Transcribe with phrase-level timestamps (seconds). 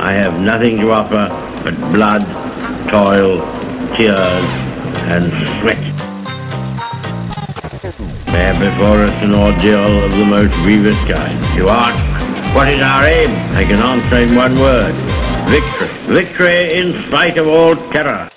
[0.00, 1.28] I have nothing to offer
[1.62, 2.22] but blood,
[2.88, 3.40] toil,
[3.94, 4.44] tears,
[5.12, 5.30] and
[5.60, 5.76] sweat.
[8.26, 11.38] We have before us an ordeal of the most grievous kind.
[11.54, 13.28] You ask, what is our aim?
[13.54, 14.94] I can answer in one word.
[15.50, 15.88] Victory.
[16.14, 18.30] Victory in spite of all terror.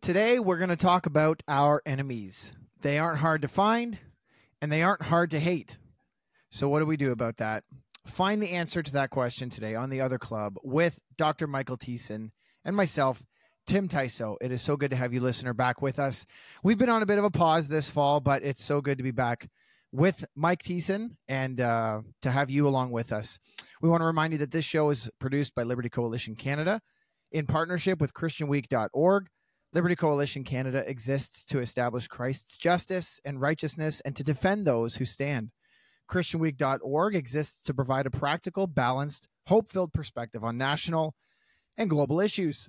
[0.00, 2.52] Today, we're going to talk about our enemies.
[2.80, 4.00] They aren't hard to find,
[4.60, 5.78] and they aren't hard to hate.
[6.50, 7.62] So, what do we do about that?
[8.06, 11.46] Find the answer to that question today on the other club with Dr.
[11.46, 12.30] Michael Thiessen
[12.64, 13.24] and myself,
[13.66, 14.36] Tim Tysoe.
[14.40, 16.26] It is so good to have you, listener, back with us.
[16.62, 19.04] We've been on a bit of a pause this fall, but it's so good to
[19.04, 19.48] be back
[19.90, 23.38] with Mike Thiessen and uh, to have you along with us.
[23.80, 26.80] We want to remind you that this show is produced by Liberty Coalition Canada
[27.32, 29.26] in partnership with ChristianWeek.org.
[29.72, 35.04] Liberty Coalition Canada exists to establish Christ's justice and righteousness and to defend those who
[35.04, 35.50] stand.
[36.10, 41.14] ChristianWeek.org exists to provide a practical, balanced, hope filled perspective on national
[41.76, 42.68] and global issues.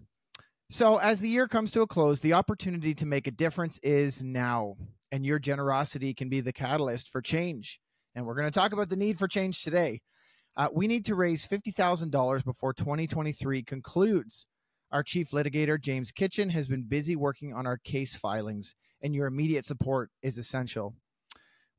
[0.72, 4.24] So, as the year comes to a close, the opportunity to make a difference is
[4.24, 4.76] now,
[5.12, 7.80] and your generosity can be the catalyst for change.
[8.16, 10.02] And we're going to talk about the need for change today.
[10.58, 14.48] Uh, we need to raise $50,000 before 2023 concludes.
[14.92, 19.28] Our chief litigator, James Kitchen, has been busy working on our case filings, and your
[19.28, 20.96] immediate support is essential.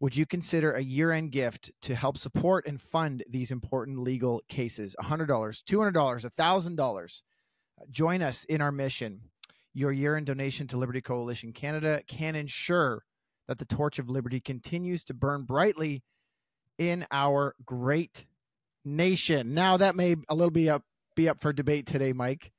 [0.01, 4.43] Would you consider a year end gift to help support and fund these important legal
[4.49, 4.95] cases?
[5.01, 7.23] $100, $200, $1,000.
[7.81, 9.21] Uh, join us in our mission.
[9.73, 13.05] Your year end donation to Liberty Coalition Canada can ensure
[13.49, 16.03] that the torch of liberty continues to burn brightly
[16.79, 18.27] in our great
[18.85, 19.55] nation.
[19.55, 20.83] Now, that may a little be up
[21.15, 22.53] be up for debate today, Mike,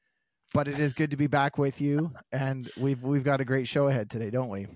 [0.53, 3.67] but it is good to be back with you, and we've we've got a great
[3.67, 4.67] show ahead today, don't we?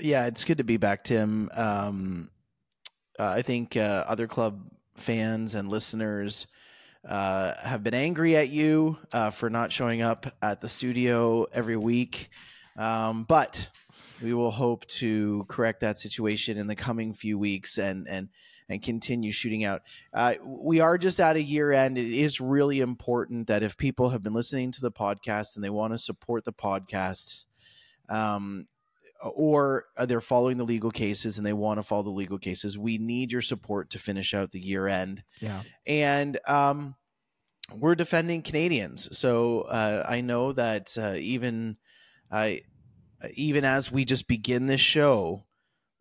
[0.00, 1.50] Yeah, it's good to be back, Tim.
[1.52, 2.30] Um,
[3.18, 4.62] uh, I think uh, other club
[4.94, 6.46] fans and listeners
[7.08, 11.76] uh, have been angry at you uh, for not showing up at the studio every
[11.76, 12.30] week,
[12.76, 13.70] um, but
[14.22, 18.28] we will hope to correct that situation in the coming few weeks and and
[18.68, 19.82] and continue shooting out.
[20.12, 21.98] Uh, we are just at a year end.
[21.98, 25.70] It is really important that if people have been listening to the podcast and they
[25.70, 27.46] want to support the podcast,
[28.10, 28.66] um,
[29.22, 32.98] or they're following the legal cases and they want to follow the legal cases, we
[32.98, 35.22] need your support to finish out the year end.
[35.40, 35.62] Yeah.
[35.86, 36.94] And um,
[37.74, 39.16] we're defending Canadians.
[39.16, 41.76] So uh, I know that uh, even
[42.30, 42.62] I,
[43.34, 45.44] even as we just begin this show,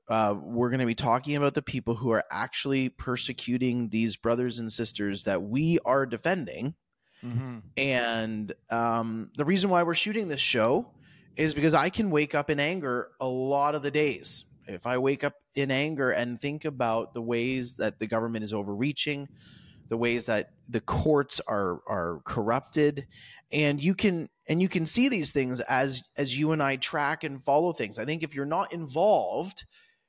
[0.10, 4.60] uh, we're going to be talking about the people who are actually persecuting these brothers
[4.60, 6.76] and sisters that we are defending.
[7.24, 7.58] Mm-hmm.
[7.76, 10.92] And um, the reason why we're shooting this show
[11.38, 14.46] is because I can wake up in anger a lot of the days.
[14.68, 18.54] If I wake up in anger and think about the ways that the government is
[18.54, 19.30] overreaching,
[19.88, 23.08] the ways that the courts are are corrupted,
[23.52, 27.24] and you can and you can see these things as as you and I track
[27.24, 27.98] and follow things.
[27.98, 29.64] I think if you're not involved,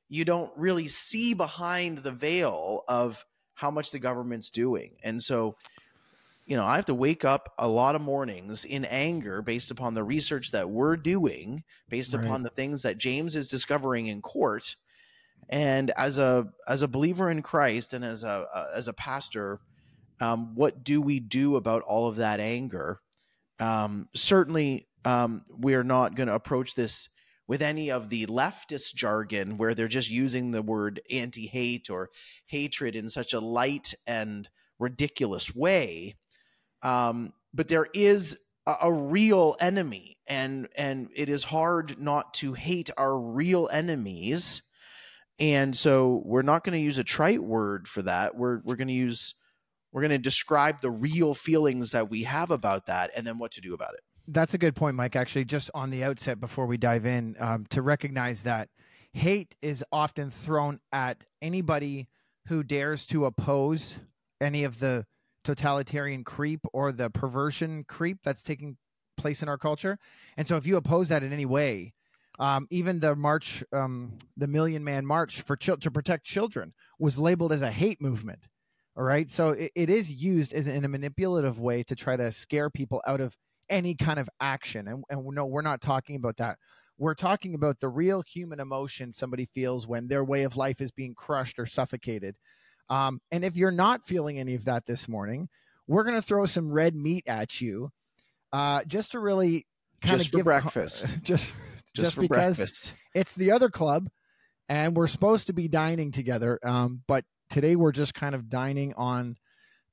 [0.09, 3.25] you don't really see behind the veil of
[3.55, 4.97] how much the government's doing.
[5.05, 5.57] And so
[6.49, 9.93] you know, I have to wake up a lot of mornings in anger based upon
[9.93, 12.25] the research that we're doing, based right.
[12.25, 14.75] upon the things that James is discovering in court.
[15.51, 19.61] And as a as a believer in Christ and as a, a as a pastor,
[20.23, 23.01] um, what do we do about all of that anger?
[23.61, 27.11] Um, certainly, um, we are not going to approach this
[27.47, 32.09] with any of the leftist jargon where they're just using the word anti-hate or
[32.47, 34.49] hatred in such a light and
[34.79, 36.15] ridiculous way
[36.83, 42.53] um, but there is a, a real enemy, and and it is hard not to
[42.55, 44.63] hate our real enemies.
[45.41, 48.37] And so we're not going to use a trite word for that.
[48.37, 49.35] We're we're going to use
[49.93, 53.53] we're going to describe the real feelings that we have about that, and then what
[53.53, 54.01] to do about it.
[54.27, 55.17] That's a good point, Mike.
[55.17, 58.69] Actually, just on the outset before we dive in, um, to recognize that
[59.13, 62.09] hate is often thrown at anybody
[62.49, 63.99] who dares to oppose
[64.41, 65.07] any of the
[65.49, 68.77] totalitarian creep or the perversion creep that's taking
[69.17, 69.99] place in our culture.
[70.37, 71.95] And so if you oppose that in any way,
[72.39, 77.19] um, even the march, um, the Million Man March for ch- to protect children, was
[77.19, 78.47] labeled as a hate movement.
[78.95, 82.31] All right, so it, it is used as in a manipulative way to try to
[82.31, 83.35] scare people out of
[83.71, 84.87] any kind of action.
[84.87, 86.59] And, and no, we're not talking about that.
[86.99, 90.91] We're talking about the real human emotion somebody feels when their way of life is
[90.91, 92.37] being crushed or suffocated.
[92.91, 95.49] Um, and if you're not feeling any of that this morning,
[95.87, 97.91] we're going to throw some red meat at you
[98.53, 99.67] uh, just to really
[100.01, 101.17] kind of give breakfast.
[101.23, 101.53] just
[101.95, 102.93] just, just because breakfast.
[103.15, 104.09] it's the other club
[104.69, 106.59] and we're supposed to be dining together.
[106.63, 109.37] Um, but today we're just kind of dining on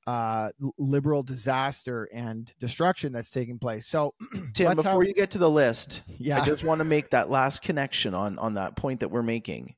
[0.06, 3.86] uh, liberal disaster and destruction that's taking place.
[3.86, 4.14] So,
[4.54, 7.28] Tim, before have- you get to the list, yeah, I just want to make that
[7.28, 9.74] last connection on on that point that we're making.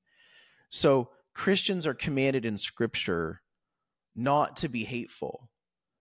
[0.71, 3.43] So Christians are commanded in Scripture
[4.17, 5.49] not to be hateful.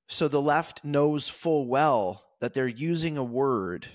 [0.07, 3.87] So the left knows full well that they're using a word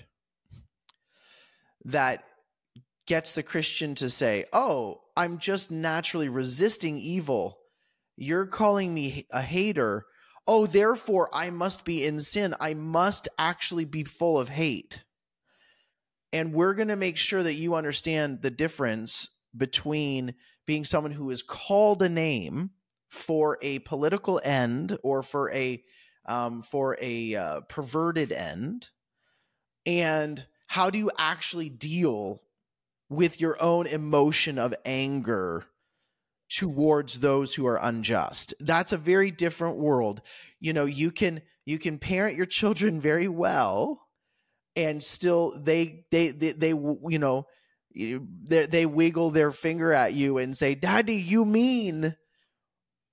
[1.83, 2.23] that
[3.07, 7.59] gets the Christian to say, "Oh, I'm just naturally resisting evil.
[8.15, 10.05] You're calling me a hater.
[10.47, 12.55] Oh, therefore I must be in sin.
[12.61, 15.03] I must actually be full of hate."
[16.31, 21.29] And we're going to make sure that you understand the difference between being someone who
[21.29, 22.71] is called a name
[23.09, 25.83] for a political end or for a
[26.25, 28.89] um, for a uh, perverted end,
[29.85, 32.41] and how do you actually deal
[33.09, 35.65] with your own emotion of anger
[36.49, 38.53] towards those who are unjust?
[38.59, 40.21] That's a very different world.
[40.59, 44.03] You know, you can you can parent your children very well
[44.75, 47.47] and still they they they, they you know
[47.95, 52.15] they, they wiggle their finger at you and say daddy you mean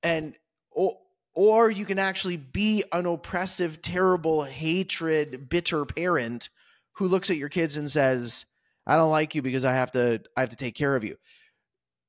[0.03, 0.35] and
[0.71, 0.97] or,
[1.35, 6.49] or you can actually be an oppressive terrible hatred bitter parent
[6.95, 8.47] who looks at your kids and says
[8.87, 11.17] i don't like you because i have to i have to take care of you.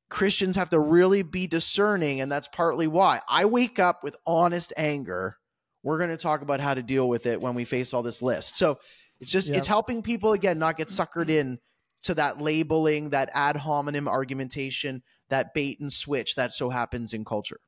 [0.09, 3.21] Christians have to really be discerning and that's partly why.
[3.29, 5.37] I wake up with honest anger.
[5.83, 8.21] We're going to talk about how to deal with it when we face all this
[8.21, 8.57] list.
[8.57, 8.79] So
[9.21, 9.55] it's just Yeah.
[9.55, 11.59] it's helping people again not get suckered in
[12.03, 17.23] to that labeling, that ad hominem argumentation, that bait and switch that so happens in
[17.25, 17.59] culture.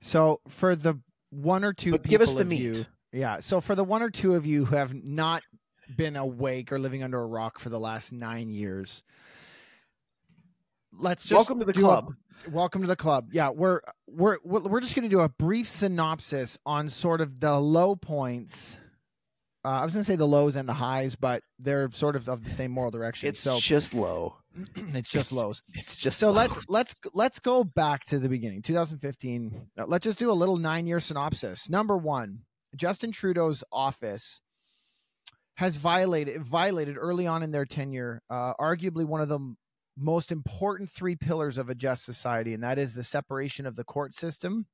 [0.00, 0.94] So for the
[1.30, 2.60] one or two, But give us the of meat.
[2.60, 3.40] you- yeah.
[3.40, 5.42] So for the one or two of you who have not
[5.96, 9.02] been awake or living under a rock for the last nine years,
[10.92, 12.14] let's just Welcome to the do a- club.
[12.50, 13.28] welcome to the club.
[13.32, 17.40] Yeah, we're we're we're we're just going to do a brief synopsis on sort of
[17.40, 18.76] the low points.
[19.64, 22.28] Uh, I was going to say the lows and the highs, but they're sort of
[22.28, 23.28] of the same moral direction.
[23.28, 24.36] It's so just low.
[24.76, 25.62] it's just it's- lows.
[25.74, 26.34] It's just So low.
[26.34, 29.68] let's let's let's go back to the beginning, 2015.
[29.78, 31.68] Uh, Let's just do a little nine-year synopsis.
[31.68, 32.40] Number one,
[32.76, 34.40] Justin Trudeau's office
[35.56, 39.40] has violated violated early on in their tenure, uh, arguably one of the
[39.96, 43.82] most important three pillars of a just society, and that is the separation of the
[43.82, 44.66] court system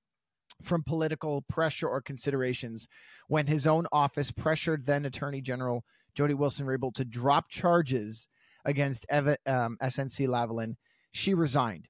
[0.63, 2.87] from political pressure or considerations.
[3.29, 5.85] When his own office pressured then Attorney General
[6.15, 8.29] Jody Wilson-Raybould to drop charges
[8.65, 10.75] against Eva, um, SNC Lavalin,
[11.13, 11.89] she resigned.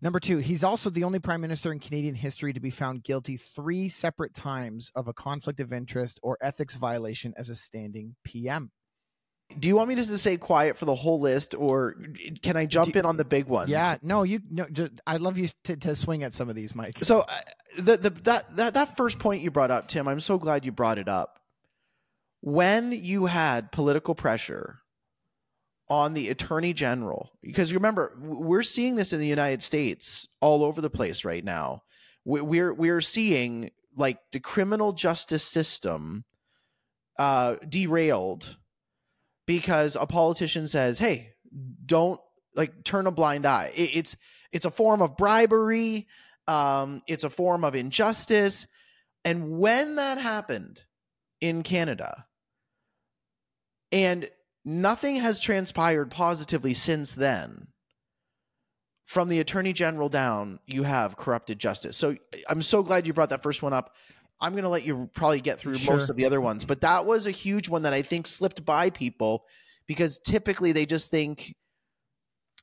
[0.00, 3.36] Number two, he's also the only prime minister in Canadian history to be found guilty
[3.36, 8.72] three separate times of a conflict of interest or ethics violation as a standing PM.
[9.58, 11.96] Do you want me just to say quiet for the whole list, or
[12.42, 13.70] can I jump Do- in on the big ones?
[13.70, 14.66] Yeah, no, you no.
[14.70, 16.94] Just, I'd love you to, to swing at some of these, Mike.
[17.02, 17.40] So uh,
[17.78, 20.72] the the that, that that first point you brought up, Tim, I'm so glad you
[20.72, 21.38] brought it up.
[22.40, 24.80] When you had political pressure
[25.88, 30.64] on the attorney general, because you remember we're seeing this in the United States all
[30.64, 31.82] over the place right now.
[32.24, 36.24] We- We're we're seeing like the criminal justice system
[37.18, 38.56] uh, derailed
[39.46, 41.32] because a politician says, "Hey,
[41.84, 42.20] don't
[42.54, 44.16] like turn a blind eye." It, it's
[44.52, 46.06] it's a form of bribery.
[46.46, 48.66] Um, it's a form of injustice.
[49.24, 50.82] And when that happened
[51.40, 52.26] in Canada,
[53.92, 54.28] and
[54.64, 57.68] nothing has transpired positively since then,
[59.06, 61.96] from the attorney general down, you have corrupted justice.
[61.96, 62.16] So
[62.48, 63.94] I'm so glad you brought that first one up.
[64.42, 65.94] I'm going to let you probably get through Sure.
[65.94, 68.64] most of the other ones, but that was a huge one that I think slipped
[68.64, 69.44] by people
[69.86, 71.54] because typically they just think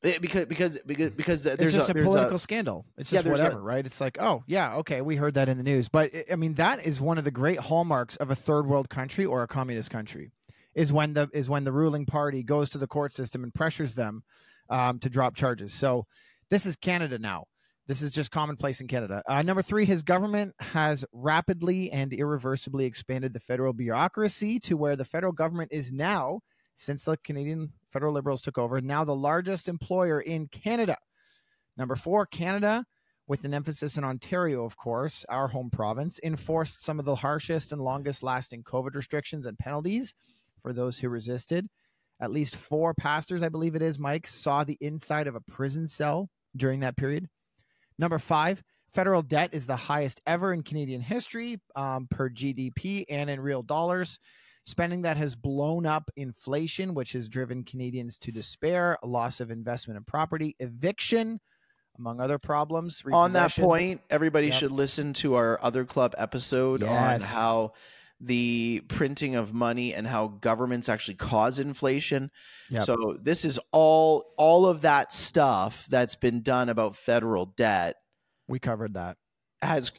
[0.03, 2.85] eh, because because because because it's there's just a, a, political a scandal.
[2.97, 3.85] It's Yeah, just a- whatever, right?
[3.85, 6.55] It's like, oh yeah, okay, we heard that in the news, but I- I mean,
[6.55, 9.89] that is one of the great hallmarks of a third world country or a communist
[9.89, 10.31] country,
[10.75, 13.93] is when the is when the ruling party goes to the court system and pressures
[13.95, 14.23] them
[14.69, 15.73] um, to drop charges.
[15.73, 16.05] So
[16.49, 17.45] this is Canada now.
[17.89, 19.23] This is just commonplace in Canada.
[19.27, 24.95] Uh, number three, his government has rapidly and irreversibly expanded the federal bureaucracy to where
[24.95, 26.41] the federal government is now,
[26.75, 30.97] since the Canadian federal Liberals took over, now the largest employer in Canada.
[31.77, 32.85] Number four, Canada,
[33.25, 37.71] with an emphasis in Ontario, of course, our home province, enforced some of the harshest
[37.71, 40.13] and longest lasting COVID restrictions and penalties
[40.61, 41.67] for those who resisted.
[42.21, 45.87] At least four pastors, I believe it is, Mike, saw the inside of a prison
[45.87, 47.29] cell during that period.
[47.99, 48.63] Number five,
[48.93, 53.61] federal debt is the highest ever in Canadian history um, per GDP and in real
[53.61, 54.17] dollars.
[54.65, 59.97] Spending that has blown up inflation, which has driven Canadians to despair, loss of investment
[59.97, 61.39] in property, eviction,
[61.97, 63.01] among other problems.
[63.11, 64.55] On that point, everybody Yep.
[64.55, 67.21] should listen to our other club episode Yes.
[67.23, 67.73] on how
[68.21, 72.31] the printing of money and how governments actually cause inflation.
[72.69, 72.83] Yep.
[72.83, 77.95] So this is all all of that stuff that's been done about federal debt
[78.47, 79.17] we covered that.
[79.61, 79.91] has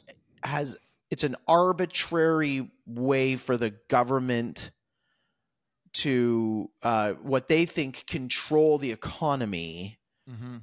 [0.43, 0.77] has
[1.09, 4.71] it's an arbitrary way for the government
[5.93, 9.97] to uh, what they think control the economy
[10.29, 10.57] Mm-hmm.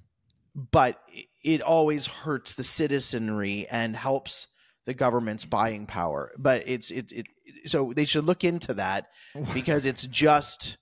[0.70, 1.02] but
[1.42, 4.46] it always hurts the citizenry and helps
[4.88, 6.32] the government's buying power.
[6.38, 7.26] But it's it, it
[7.66, 9.08] so they should look into that
[9.54, 10.78] because it's just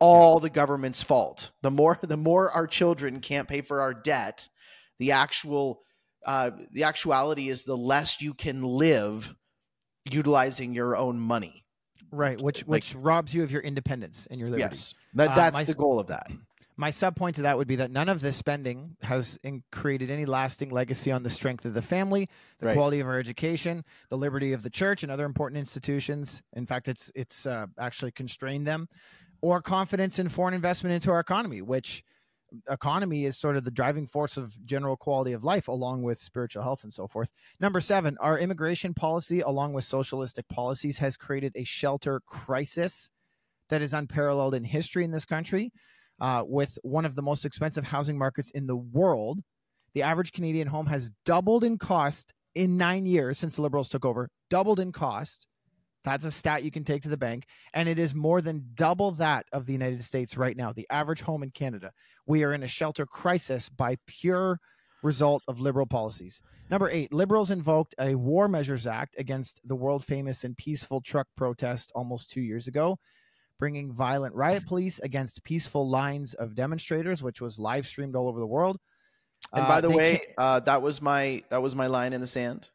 [0.00, 1.52] all the government's fault.
[1.62, 4.48] The more the more our children can't pay for our debt
[4.98, 5.82] the actual
[6.26, 9.32] uh, the actuality is the less you can live
[10.10, 11.64] utilizing your own money.
[12.10, 14.64] Right, which like- which robs you of your independence and your liberty.
[14.64, 16.26] yes that, Uh, that's my- the goal of that
[16.80, 20.10] My sub point to that would be that none of this spending has in- created
[20.12, 22.28] any lasting legacy on the strength of the family,
[22.60, 22.74] the Right.
[22.74, 26.40] quality of our education, the liberty of the church and other important institutions.
[26.52, 28.88] In fact, it's it's uh, actually constrained them,
[29.40, 32.04] or confidence in foreign investment into our economy, which
[32.70, 36.62] economy is sort of the driving force of general quality of life, along with spiritual
[36.62, 37.32] health and so forth.
[37.58, 43.10] Number seven, our immigration policy, along with socialistic policies, has created a shelter crisis
[43.68, 45.72] that is unparalleled in history in this country
[46.20, 49.40] uh, with one of the most expensive housing markets in the world.
[49.94, 54.04] The average Canadian home has doubled in cost in nine years since the Liberals took
[54.04, 55.46] over, doubled in cost.
[56.04, 57.44] That's a stat you can take to the bank.
[57.74, 61.20] And it is more than double that of the United States right now, the average
[61.22, 61.92] home in Canada.
[62.26, 64.58] We are in a shelter crisis by pure
[65.02, 66.40] result of liberal policies.
[66.70, 71.26] Number eight, liberals invoked a War Measures Act against the world famous and peaceful truck
[71.36, 72.98] protest almost two years ago
[73.58, 78.38] bringing violent riot police against peaceful lines of demonstrators, which was live streamed all over
[78.40, 78.78] the world.
[79.52, 82.12] And Uh, by the they way, cha- uh, that was my that was my line
[82.12, 82.70] in the sand.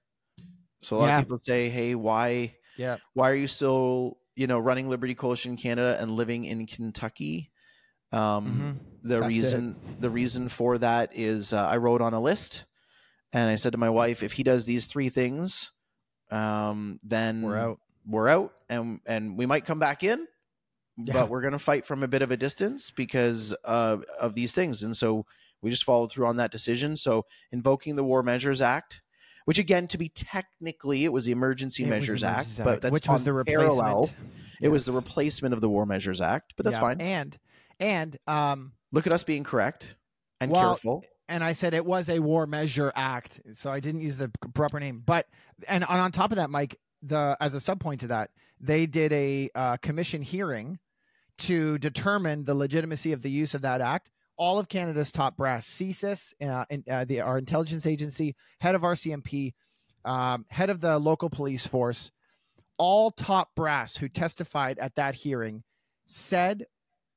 [0.82, 1.20] So a lot Yeah.
[1.20, 5.56] of people say, "Hey, why yeah, why are you still you know running Liberty Coalition
[5.56, 7.52] Canada and living in Kentucky?"
[8.12, 8.86] Um, mhm.
[9.04, 9.28] The That's it.
[9.28, 12.66] reason the reason for that is uh, I wrote on a list,
[13.34, 15.72] and I said to my wife, "If he does these three things,
[16.32, 17.80] um, then we're out.
[18.06, 20.28] We're out, and and we might come back in."
[20.98, 21.14] Yeah.
[21.14, 24.54] But we're going to fight from a bit of a distance because uh, of these
[24.54, 24.84] things.
[24.84, 25.26] And so
[25.62, 26.96] we just followed through on that decision.
[26.96, 29.02] So invoking the War Measures Act,
[29.46, 32.94] which again, to be technically, it was the Emergency It Measures Act, Measures but that's
[32.94, 33.70] which was the replacement.
[33.78, 34.10] parallel.
[34.62, 37.02] It was the replacement of the War Measures Act, but that's Yeah, fine.
[37.02, 37.38] And
[37.80, 39.96] and um Look at us being correct
[40.40, 41.04] and Well, careful.
[41.28, 44.80] and I said it was a War Measure Act, so I didn't use the proper
[44.80, 45.02] name.
[45.04, 45.28] But
[45.68, 48.30] and on, on top of that, Mike, the as a subpoint to that,
[48.62, 50.80] they did a uh, commission hearing
[51.44, 54.10] to determine the legitimacy of the use of that act.
[54.38, 59.54] All of Canada's top brass, CSIS, uh, uh, the our intelligence agency, head of RCMP,
[60.06, 62.12] um, head of the local police force,
[62.78, 65.64] all top brass who testified at that hearing
[66.08, 66.66] said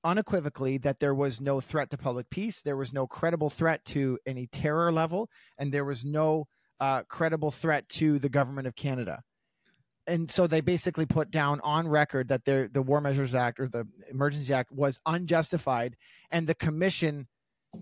[0.04, 4.18] unequivocally that there was no threat to public peace, there was no credible threat to
[4.26, 5.28] any terror level,
[5.58, 6.46] and there was no
[6.80, 9.22] uh, credible threat to the government of Canada.
[10.06, 13.68] And so they basically put down on record that their the War Measures Act or
[13.68, 15.96] the Emergency Act was unjustified,
[16.30, 17.26] and the commission,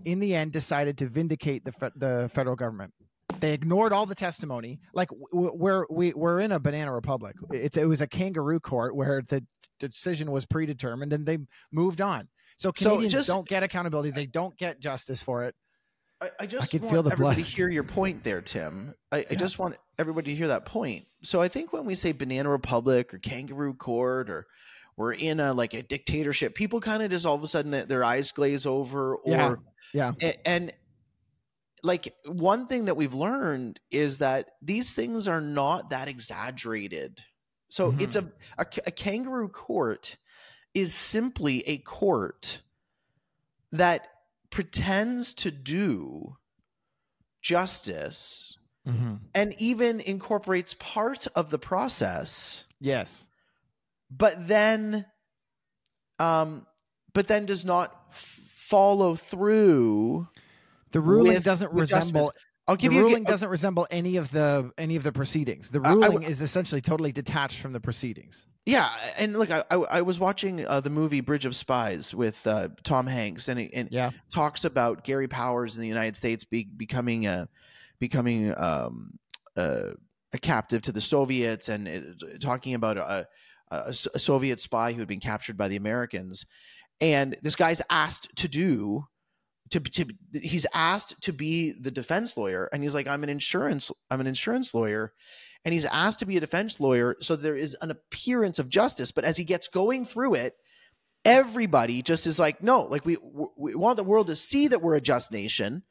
[0.05, 2.93] in the end, decided to vindicate the fe- the federal government.
[3.39, 4.79] They ignored all the testimony.
[4.93, 7.35] Like we're we, we're in a banana republic.
[7.51, 9.45] It's it was a kangaroo court where the
[9.79, 11.37] decision was predetermined, and they
[11.71, 12.27] moved on.
[12.57, 14.11] So So Canadians just- don't get accountability.
[14.11, 15.53] They don't get justice for it.
[16.21, 17.45] I, I just can want feel the everybody blood.
[17.45, 18.93] to hear your point there, Tim.
[19.11, 19.35] I, I Yeah.
[19.37, 21.05] just want everybody to hear that point.
[21.23, 24.47] So I think when we say banana republic or kangaroo court or
[24.97, 28.03] we're in a like a dictatorship, people kind of just all of a sudden their-
[28.03, 29.15] eyes glaze over.
[29.15, 29.55] Or Yeah.
[29.93, 30.11] Yeah.
[30.21, 30.73] a- and
[31.83, 37.23] like one thing that we've learned is that these things are not that exaggerated.
[37.69, 38.01] So Mhm.
[38.01, 40.17] it's a, a a kangaroo court
[40.73, 42.61] is simply a court
[43.71, 44.07] that
[44.49, 46.37] pretends to do
[47.41, 48.57] justice
[49.33, 53.25] and even incorporates part of the process Yes.
[54.11, 55.05] but then
[56.19, 56.65] um
[57.13, 60.27] but then does not f- follow through
[60.91, 62.31] The ruling doesn't resemble
[62.67, 65.11] i'll the give you a, ruling g- doesn't resemble any of the any of the
[65.11, 65.69] proceedings.
[65.69, 68.45] The I- I ruling w- is essentially totally detached from the proceedings.
[68.65, 72.45] yeah and look i i, I was watching uh, the movie bridge of spies with
[72.47, 74.11] uh, tom hanks and it and Yeah.
[74.31, 77.47] talks about gary powers in the united states be, becoming a
[77.99, 79.11] becoming um
[79.55, 79.91] uh,
[80.33, 83.27] a captive to the soviets and it, talking about a,
[83.71, 86.45] a, a soviet spy who had been captured by the americans.
[87.01, 89.05] And this guy's asked to do
[89.71, 92.69] to, to he's asked to be the defense lawyer.
[92.71, 95.13] And he's like i'm an insurance i'm an insurance lawyer.
[95.63, 99.11] And he's asked to be a defense lawyer so there is an appearance of justice.
[99.11, 100.53] But as he gets going through it
[101.23, 103.17] everybody just is like no like we
[103.57, 105.83] we want the world to see that we're a just nation.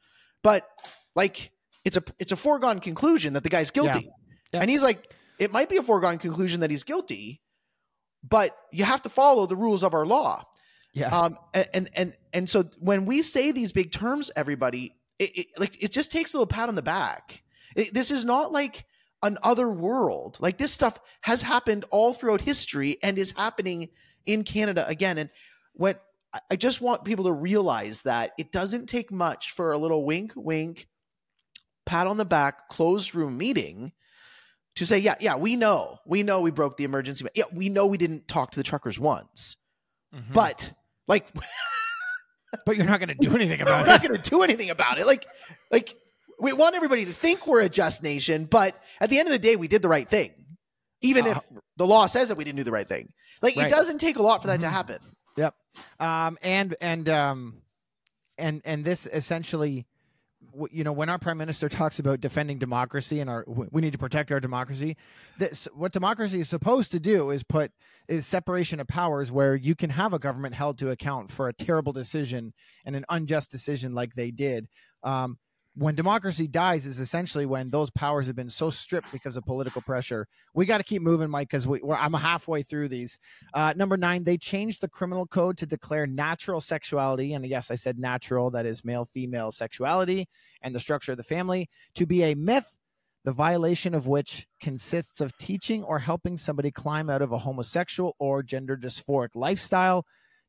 [0.43, 0.67] But
[1.15, 1.51] like
[1.85, 4.11] it's a it's a foregone conclusion that the guy's guilty Yeah.
[4.53, 4.59] Yeah.
[4.61, 7.41] and he's like it might be a foregone conclusion that he's guilty
[8.27, 10.43] but you have to follow the rules of our law
[10.93, 11.15] Yeah.
[11.17, 15.81] um and and and so when we say these big terms everybody it, it like
[15.83, 17.43] it just takes a little pat on the back
[17.75, 18.85] It- this is not like
[19.23, 23.89] an other world like this stuff has happened all throughout history and is happening
[24.25, 25.29] in canada again and
[25.73, 25.95] when
[26.33, 30.03] I- i just want people to realize that it doesn't take much for a little
[30.05, 30.87] wink wink
[31.85, 33.91] pat on the back closed room meeting
[34.75, 37.85] to say yeah yeah we know we know we broke the emergency yeah we know
[37.85, 39.55] we didn't talk to the truckers once
[40.13, 40.33] Mhm.
[40.33, 40.71] but
[41.07, 41.27] like
[42.65, 43.83] but you're not going to do anything about it.
[43.83, 45.05] we're not going to do anything about it.
[45.05, 45.25] Like,
[45.71, 45.95] like
[46.39, 49.39] we want everybody to think we're a just nation, but at the end of the
[49.39, 50.31] day, we did the right thing,
[51.01, 51.39] even if
[51.75, 53.11] the law says that we didn't do the right thing.
[53.41, 53.67] Like, Right.
[53.67, 54.71] it doesn't take a lot for that to Mhm.
[54.71, 54.99] happen.
[55.35, 55.55] Yep.
[55.99, 57.61] Um and and um
[58.37, 59.85] and and this essentially
[60.71, 63.97] you know when our prime minister talks about defending democracy and our we need to
[63.97, 64.95] protect our democracy
[65.37, 67.71] this what democracy is supposed to do is put
[68.07, 71.53] is separation of powers where you can have a government held to account for a
[71.53, 72.53] terrible decision
[72.85, 74.67] and an unjust decision like they did.
[75.03, 75.37] Um
[75.77, 79.81] when democracy dies is essentially when those powers have been so stripped because of political
[79.81, 80.25] pressure.
[80.53, 83.19] We got to keep moving, Mike, because we, I'm halfway through these.
[83.53, 87.75] Uh, number nine, they changed the criminal code to declare natural sexuality, and yes, I
[87.75, 90.27] said natural, that is male female sexuality
[90.61, 92.77] and the structure of the family, to be a myth,
[93.25, 98.15] the violation of which consists of teaching or helping somebody climb out of a homosexual
[98.17, 100.05] or gender dysphoric lifestyle.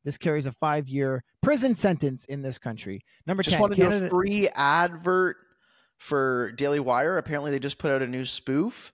[0.07, 3.03] This carries a five year prison sentence in this country.
[3.25, 5.35] Number Just 10, want to do a free advert
[5.97, 7.17] for Daily Wire.
[7.17, 8.93] Apparently, they just put out a new spoof.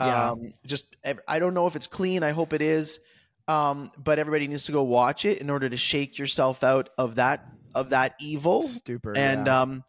[0.00, 0.30] Yeah.
[0.30, 0.96] Um, just
[1.28, 2.24] I don't know if it's clean.
[2.24, 2.98] I hope it is.
[3.46, 7.14] Um, but everybody needs to go watch it in order to shake yourself out of
[7.14, 8.64] that of that evil.
[8.64, 9.16] Stupid.
[9.16, 9.60] And yeah.
[9.60, 9.84] um,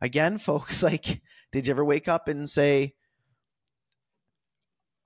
[0.00, 1.20] again, folks, like,
[1.52, 2.94] did you ever wake up and say,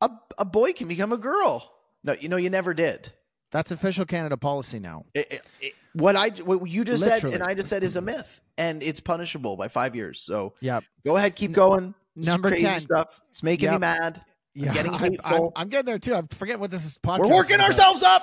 [0.01, 1.73] a, a boy can become a girl?
[2.05, 3.13] No, you know, you never did.
[3.53, 5.05] That's official Canada policy now.
[5.15, 8.01] It, it, it- what I what you just said and I just said is a
[8.01, 10.21] myth, and it's punishable by five years.
[10.23, 11.95] So yeah, go ahead, keep going.
[12.17, 12.81] Number crazy 10.
[12.81, 13.21] stuff.
[13.29, 13.81] It's making me Yep.
[13.83, 14.25] mad.
[14.55, 15.53] Yeah, getting I'm, I'm, hateful.
[15.55, 16.15] I'm getting there too.
[16.15, 16.97] I'm forgetting what this is.
[16.99, 18.23] Podcast We're working ourselves up.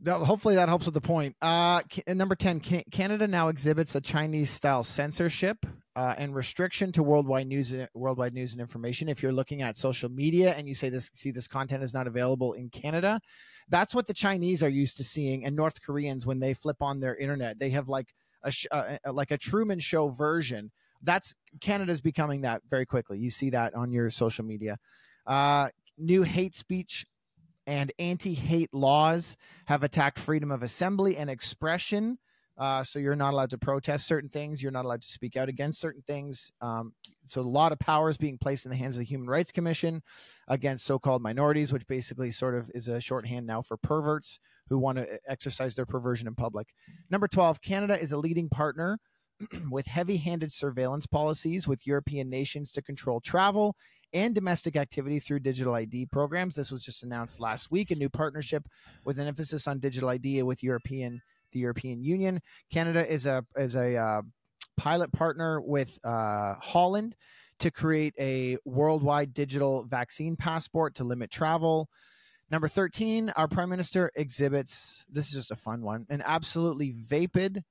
[0.00, 1.36] That- hopefully that helps with the point.
[1.40, 5.64] Uh, number ten, Ca- Canada now exhibits a Chinese-style censorship
[5.96, 9.08] uh, and restriction to worldwide news, worldwide news and information.
[9.08, 12.06] If you're looking at social media and you say this, see this content is not
[12.06, 13.20] available in Canada,
[13.70, 17.00] that's what the Chinese are used to seeing, and North Koreans when they flip on
[17.00, 20.70] their internet, they have like a sh- uh, uh, like a Truman Show version.
[21.02, 23.18] That's Canada's becoming that very quickly.
[23.18, 24.78] You see that on your social media.
[25.26, 27.06] Uh, new hate speech
[27.66, 32.18] and anti-hate laws have attacked freedom of assembly and expression.
[32.58, 34.62] Uh, so you're not allowed to protest certain things.
[34.62, 36.50] You're not allowed to speak out against certain things.
[36.62, 36.94] Um,
[37.26, 39.52] so a lot of power is being placed in the hands of the Human Rights
[39.52, 40.02] Commission
[40.48, 44.96] against so-called minorities, which basically sort of is a shorthand now for perverts who want
[44.96, 46.68] to exercise their perversion in public.
[47.10, 48.98] Number 12, Canada is a leading partner
[49.70, 53.76] with heavy-handed surveillance policies with European nations to control travel
[54.16, 56.54] and domestic activity through digital ID programs.
[56.54, 58.66] This was just announced last week, a new partnership
[59.04, 61.20] with an emphasis on digital ID with European
[61.52, 62.40] the European Union.
[62.72, 64.22] Canada is a is a uh,
[64.78, 67.14] pilot partner with uh, Holland
[67.58, 71.88] to create a worldwide digital vaccine passport to limit travel.
[72.50, 77.62] Number 13, our prime minister exhibits this is just a fun one, an absolutely vapid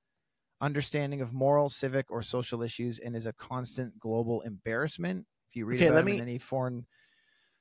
[0.60, 5.26] understanding of moral, civic, or social issues and is a constant global embarrassment.
[5.56, 6.86] You read Okay, about let me- in any foreign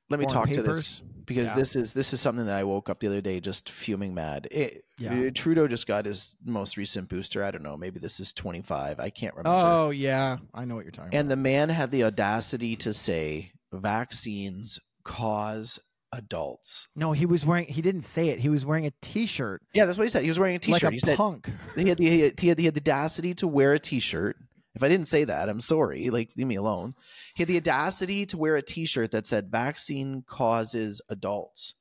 [0.10, 1.56] Let me talk to this because Yeah.
[1.56, 4.48] this is this is something that I woke up the other day just fuming mad.
[4.52, 5.14] It, Yeah.
[5.20, 7.44] uh, Trudeau just got his most recent booster.
[7.44, 9.00] I don't know, maybe this is 25.
[9.00, 9.50] I can't remember.
[9.60, 11.22] Oh yeah, I know what you're talking and about.
[11.22, 15.80] And the man had the audacity to say vaccines cause
[16.12, 16.88] adults.
[16.96, 17.66] No, he was wearing.
[17.66, 18.40] He didn't say it.
[18.40, 20.22] He was wearing a T-shirt, Yeah, that's what he said.
[20.24, 20.84] He was wearing a t-shirt.
[20.84, 21.50] like a he said punk.
[21.76, 24.38] he had, the, he, had, he had the audacity to wear a t-shirt.
[24.76, 26.10] If I didn't say that, I'm sorry.
[26.10, 26.96] Like, leave me alone.
[27.34, 31.76] He had the audacity to wear a t-shirt that said "Vaccine causes adults,"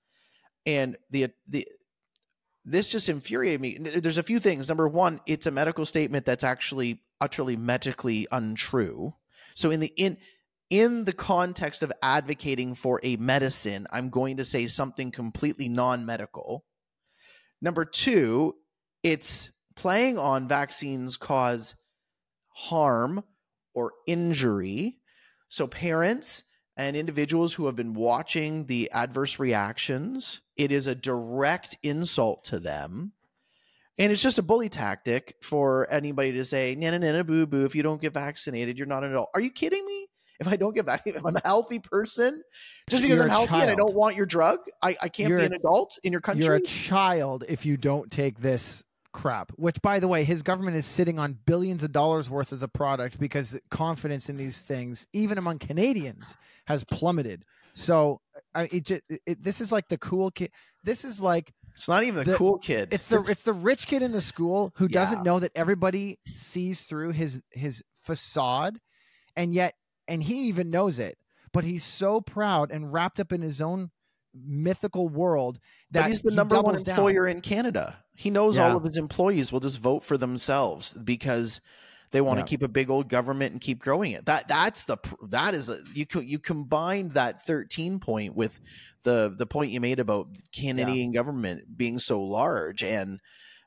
[0.64, 1.66] and the the
[2.64, 3.78] this just infuriated me.
[3.78, 4.68] There's a few things.
[4.68, 9.14] Number one, it's a medical statement that's actually utterly medically untrue.
[9.54, 10.16] So in the in
[10.70, 16.64] in the context of advocating for a medicine, I'm going to say something completely non-medical.
[17.60, 18.54] Number two,
[19.02, 21.74] it's playing on vaccines cause
[22.54, 23.22] harm,
[23.74, 24.96] or injury.
[25.48, 26.44] So, parents
[26.76, 32.58] and individuals who have been watching the adverse reactions, it is a direct insult to
[32.58, 33.12] them.
[33.96, 37.64] And it's just a bully tactic for anybody to say, na na na boo boo,
[37.64, 39.30] if you don't get vaccinated, you're not an adult.
[39.34, 40.08] Are you kidding me?
[40.40, 42.42] If I don't get vaccinated, if I'm a healthy person,
[42.90, 45.38] just because You're I'm healthy and I don't want your drug, I, I can't You're
[45.38, 46.44] be an adult in your country.
[46.44, 48.82] You're a child if you don't take this
[49.14, 49.50] crap.
[49.56, 52.68] Which, by the way, his government is sitting on billions of dollars worth of the
[52.68, 57.44] product because confidence in these things, even among Canadians, has plummeted.
[57.72, 58.20] So,
[58.54, 60.50] I, it, just, it this is like the cool kid.
[60.84, 62.88] This is like it's not even the, the- cool kid.
[62.92, 65.00] it's the it's the rich kid in the school who Yeah.
[65.00, 68.78] doesn't know that everybody sees through his his facade,
[69.34, 69.74] and yet
[70.06, 71.16] and he even knows it,
[71.52, 73.90] but he's so proud and wrapped up in his own
[74.34, 75.58] mythical world
[75.92, 76.98] that but he's the he number one doubles down.
[76.98, 77.96] employer in Canada.
[78.16, 78.70] He knows Yeah.
[78.70, 81.60] all of his employees will just vote for themselves because
[82.10, 82.44] they want Yeah.
[82.44, 84.26] to keep a big old government and keep growing it.
[84.26, 84.98] That that's the
[85.30, 88.60] that is a, you you combined that 13 point with
[89.02, 93.20] the the point you made about Canadian government being so large and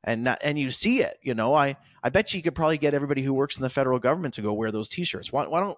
[0.03, 1.53] and not, and you see it, you know.
[1.53, 4.41] I I bet you could probably get everybody who works in the federal government to
[4.41, 5.33] go wear those t-shirts.
[5.33, 5.77] Why, why don't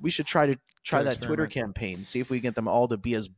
[0.00, 2.96] we should try to try that Twitter campaign, see if we get them all to
[2.96, 3.28] be as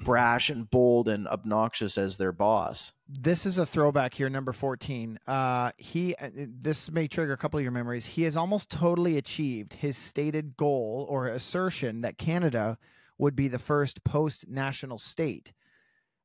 [0.00, 2.92] brash and bold and obnoxious as their boss.
[3.08, 5.18] This is a throwback here, number 14.
[5.26, 8.06] Uh, he, uh, this may trigger a couple of your memories.
[8.06, 12.78] He has almost totally achieved his stated goal or assertion that Canada
[13.18, 15.52] would be the first post national state,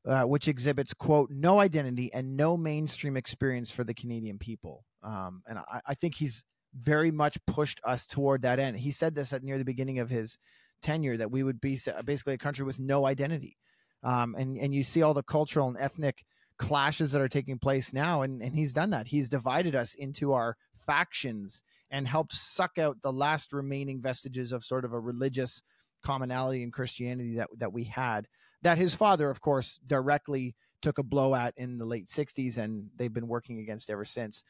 [0.06, 4.86] uh, which exhibits, quote, no identity and no mainstream experience for the Canadian people.
[5.04, 6.44] Um, and I, I think he's
[6.80, 8.78] very much pushed us toward that end.
[8.78, 10.38] He said this at near the beginning of his
[10.82, 13.58] tenure that we would be basically a country with no identity.
[14.04, 16.24] Um, and, and you see all the cultural and ethnic
[16.62, 20.32] clashes that are taking place now and, and he's done that he's divided us into
[20.32, 25.64] our factions and helped suck out the last remaining vestiges of sort of a religious
[26.04, 28.28] commonality in christianity that, that we had
[28.62, 32.88] that his father of course directly took a blow at in the late 60s and
[32.96, 34.44] they've been working against ever since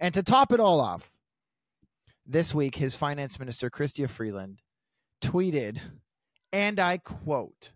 [0.00, 1.12] and to top it all off
[2.26, 4.62] this week his finance minister Chrystia Freeland
[5.20, 5.78] tweeted
[6.52, 7.72] and i quote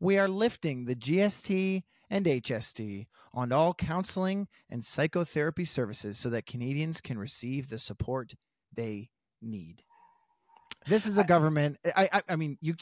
[0.00, 6.46] we are lifting the GST and HST on all counseling and psychotherapy services so that
[6.46, 8.34] Canadians can receive the support
[8.74, 9.82] they need.
[10.86, 11.78] This is a government.
[11.96, 12.74] I, I, I mean, you.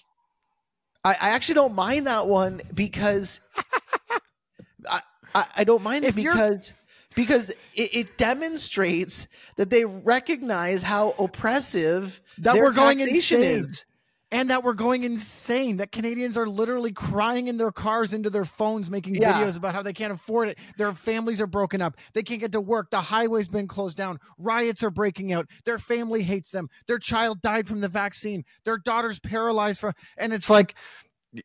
[1.05, 3.41] I, I actually don't mind that one because
[4.89, 5.01] I,
[5.35, 6.73] I, I don't mind it If because
[7.15, 13.43] because it, it demonstrates that they recognize how oppressive That their we're going insane.
[13.61, 13.85] is.
[14.33, 15.77] And that we're going insane.
[15.77, 19.33] That Canadians are literally crying in their cars into their phones, making Yeah.
[19.35, 20.59] videos about how they can't afford it.
[20.77, 21.97] Their families are broken up.
[22.15, 22.91] They can't get to work.
[22.91, 24.19] The highway's been closed down.
[24.37, 25.49] Riots are breaking out.
[25.65, 26.69] Their family hates them.
[26.89, 28.45] Their child died from the vaccine.
[28.65, 29.93] Their daughter's paralyzed from.
[30.17, 30.75] And it's like,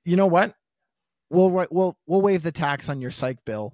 [0.03, 0.55] you know what?
[1.29, 3.71] We'll we'll we'll waive the tax on your psych bill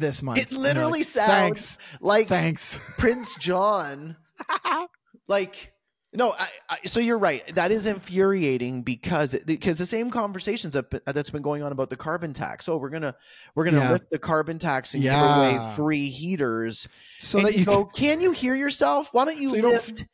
[0.00, 0.38] this month.
[0.40, 1.78] It literally like, sounds Thanks.
[2.00, 2.78] Like Thanks.
[2.98, 4.16] Prince John,
[5.28, 5.72] like
[6.12, 6.32] no.
[6.32, 7.54] I, I, so you're right.
[7.54, 11.96] That is infuriating because because the same conversations that that's been going on about the
[11.96, 12.68] carbon tax.
[12.68, 13.14] Oh, we're gonna
[13.54, 13.92] we're gonna Yeah.
[13.92, 16.88] lift the carbon tax and give away free heaters.
[17.20, 19.10] So and that you you go, can you hear yourself?
[19.12, 20.04] Why don't you So you lift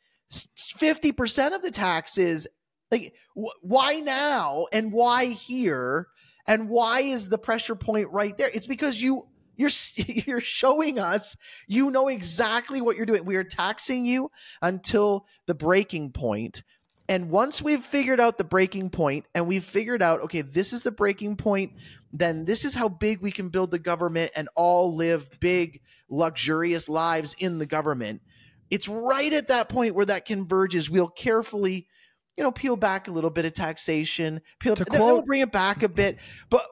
[0.55, 2.47] fifty percent of the taxes?
[2.91, 6.07] Like, wh- why now and why here
[6.45, 8.49] and why is the pressure point right there?
[8.53, 11.35] It's because you you're you're showing us
[11.67, 13.25] you know exactly what you're doing.
[13.25, 16.63] We are taxing you until the breaking point.
[17.09, 20.83] And once we've figured out the breaking point and we've figured out, okay, this is
[20.83, 21.71] the breaking point,
[22.11, 26.89] then this is how big we can build the government and all live big, luxurious
[26.89, 28.21] lives in the government.
[28.69, 30.89] It's right at that point where that converges.
[30.89, 31.87] We'll carefully,
[32.35, 35.39] you know, peel back a little bit of taxation, peel, To then we'll quote- bring
[35.41, 36.17] it back a bit,
[36.49, 36.65] but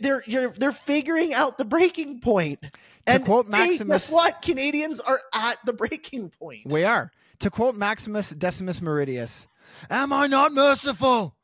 [0.00, 2.58] they're you're, they're figuring out the breaking point.
[3.06, 4.42] And quote Maximus- guess what?
[4.42, 6.62] Canadians are at the breaking point.
[6.66, 7.10] We are.
[7.40, 9.46] To quote Maximus Decimus Meridius,
[9.90, 11.36] "Am I not merciful?"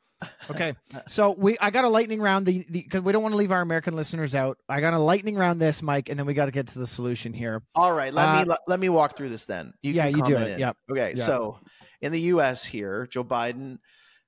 [0.50, 0.74] Okay,
[1.07, 3.61] so we I got a lightning round the because we don't want to leave our
[3.61, 4.57] American listeners out.
[4.68, 6.87] I got a lightning round this, Mike, and then we got to get to the
[6.87, 7.62] solution here.
[7.74, 9.74] All right, let Uh, me let, let me walk through this then.
[9.83, 10.50] You yeah, can you do it.
[10.52, 10.59] in.
[10.61, 10.76] Yep.
[10.92, 11.24] Okay, Yeah.
[11.24, 11.59] so
[12.00, 12.64] in the U.S.
[12.64, 13.78] here, Joe Biden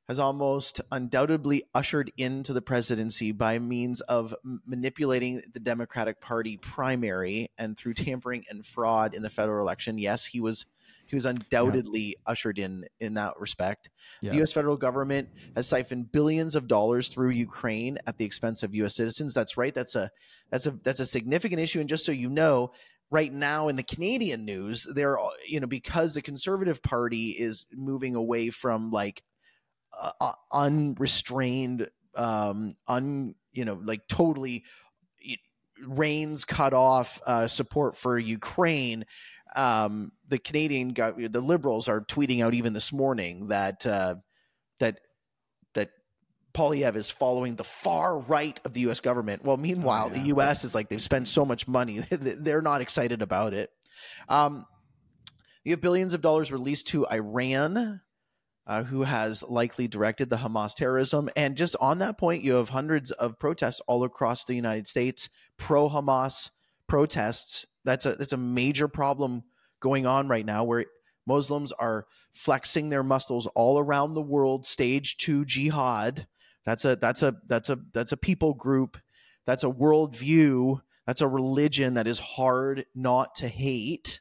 [0.08, 4.34] has almost undoubtedly ushered into the presidency by means of
[4.66, 9.98] manipulating the Democratic Party primary and through tampering and fraud in the federal election.
[9.98, 10.66] Yes, he was
[11.06, 13.90] he was undoubtedly ushered in in that respect.
[14.20, 14.30] Yeah.
[14.30, 14.52] The U.S.
[14.52, 18.96] federal government has siphoned billions of dollars through Ukraine at the expense of U.S.
[18.96, 19.32] citizens.
[19.32, 19.74] That's right.
[19.74, 20.10] That's a
[20.50, 21.80] that's a that's a significant issue.
[21.80, 22.72] And just so you know,
[23.10, 28.14] right now in the Canadian news, they're you know because the Conservative Party is moving
[28.14, 29.22] away from like
[30.20, 34.64] uh, unrestrained, um, un you know like totally
[35.82, 39.04] reins cut off uh, support for Ukraine.
[39.56, 44.16] Um, the Canadian the Liberals are tweeting out even this morning that uh,
[44.80, 45.00] that
[45.74, 45.90] that
[46.52, 49.00] Poilievre is following the far right of the U.S.
[49.00, 49.44] government.
[49.44, 50.22] Well, meanwhile, oh, yeah.
[50.22, 50.64] the U.S.
[50.64, 53.70] is like they've spent so much money; they're not excited about it.
[54.28, 54.66] Um,
[55.62, 58.00] you have billions of dollars released to Iran,
[58.66, 61.28] uh, who has likely directed the Hamas terrorism.
[61.36, 65.28] And just on that point, you have hundreds of protests all across the United States,
[65.58, 66.50] pro Hamas
[66.86, 67.66] protests.
[67.84, 69.44] That's a that's a major problem
[69.80, 70.86] going on right now, where
[71.26, 76.26] Muslims are flexing their muscles all around the world, stage two jihad
[76.64, 78.98] that's a that's a that's a that's a people group.
[79.46, 80.80] That's a worldview.
[81.06, 84.20] That's a religion that is hard not to hate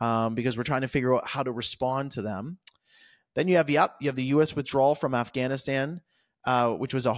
[0.00, 2.58] um, because we're trying to figure out how to respond to them.
[3.34, 4.56] Then you have yep, you have the U.S.
[4.56, 6.00] withdrawal from Afghanistan,
[6.44, 7.16] uh, which was a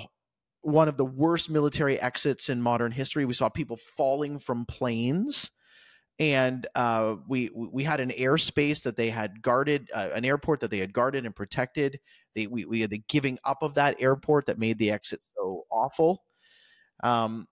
[0.62, 3.24] one of the worst military exits in modern history.
[3.24, 5.50] We saw people falling from planes
[6.20, 10.70] and uh, we we had an airspace that they had guarded, uh, an airport that
[10.70, 11.98] they had guarded and protected.
[12.36, 15.64] They, we, we had the giving up of that airport that made the exit so
[15.70, 16.22] awful.
[17.02, 17.48] Um,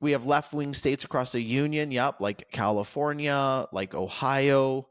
[0.00, 4.88] we have left wing states across the union, yep, like California, like Ohio.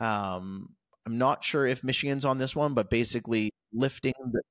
[0.00, 0.70] Um,
[1.06, 4.42] I'm not sure if Michigan's on this one, but basically lifting the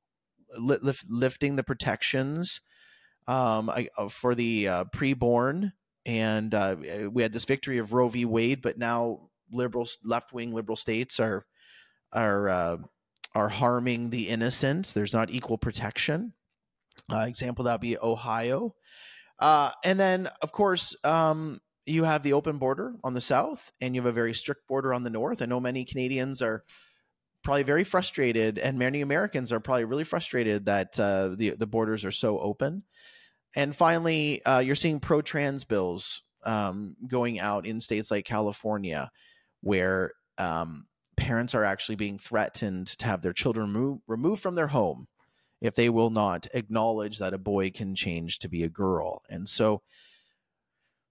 [0.58, 2.62] lift, lifting the protections
[3.28, 5.72] um, I, uh, for the uh, preborn
[6.06, 6.76] and uh,
[7.12, 8.26] we had this victory of Roe v.
[8.26, 11.46] Wade, but now liberal, left wing liberal states are
[12.12, 12.78] are uh,
[13.36, 14.94] are harming the innocent.
[14.94, 16.34] There's not equal protection.
[17.12, 18.76] Uh, example that would be Ohio,
[19.40, 23.96] uh, and then of course um, you have the open border on the south, and
[23.96, 25.42] you have a very strict border on the north.
[25.42, 26.64] I know many Canadians are
[27.44, 32.06] probably very frustrated, and many Americans are probably really frustrated that uh, the the borders
[32.06, 32.84] are so open.
[33.56, 39.12] And finally, uh, you're seeing pro trans bills um, going out in states like California,
[39.62, 40.86] where um,
[41.18, 45.08] parents are actually being threatened to have their children remo- removed from their home
[45.62, 49.22] if they will not acknowledge that a boy can change to be a girl.
[49.30, 49.84] And so,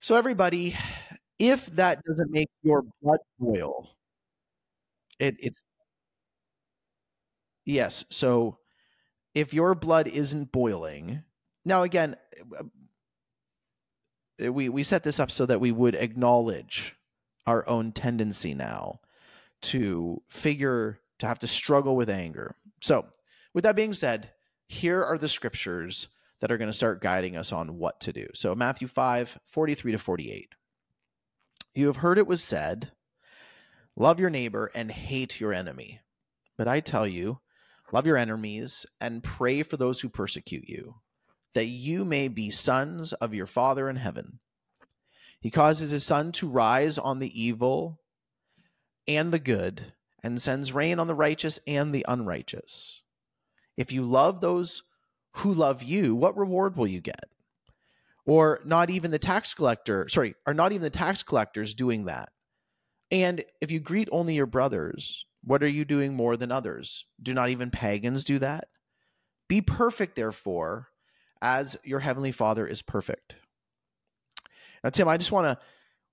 [0.01, 0.77] so everybody,
[1.39, 3.91] if that doesn't make your blood boil,
[5.19, 5.63] it, it's
[7.65, 8.05] yes.
[8.11, 8.59] So
[9.35, 11.23] if your blood isn't boiling,
[11.65, 12.17] now again,
[14.43, 16.97] uh, we we set this up so that we would acknowledge
[17.47, 19.01] our own tendency now
[19.63, 22.57] to figure to have to struggle with anger.
[22.81, 23.07] So,
[23.53, 24.31] with that being said,
[24.69, 26.09] here are the scriptures
[26.41, 28.27] that are going to start guiding us on what to do.
[28.35, 30.55] So, Matthew 5, 43 to 48.
[31.75, 32.93] You have heard it was said,
[33.97, 36.01] Love your neighbor and hate your enemy.
[36.57, 37.41] But I tell you,
[37.93, 40.97] love your enemies and pray for those who persecute you
[41.55, 44.39] that you may be sons of your Father in heaven.
[45.41, 48.01] He causes his sun to rise on the evil
[49.09, 53.03] and the good, and sends rain on the righteous and the unrighteous.
[53.77, 54.83] If you love those
[55.33, 57.25] who love you, what reward will you get?
[58.27, 62.31] Or not even the tax collector, sorry, are not even the tax collectors doing that?
[63.11, 67.07] And if you greet only your brothers, what are you doing more than others?
[67.21, 68.69] Do not even pagans do that?
[69.49, 70.89] Be perfect, therefore,
[71.43, 73.37] as your heavenly Father is perfect.
[74.85, 75.59] Now, Tim, I just want to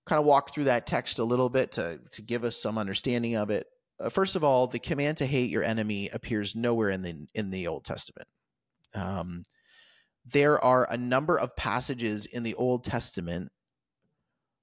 [0.06, 3.36] kind of walk through that text a little bit to, to give us some understanding
[3.36, 3.68] of it.
[4.00, 7.50] Uh, first of all, the command to hate your enemy appears nowhere in the in
[7.50, 8.28] the Old Testament.
[8.98, 9.44] Um,
[10.26, 13.52] there are a number of passages in the Old Testament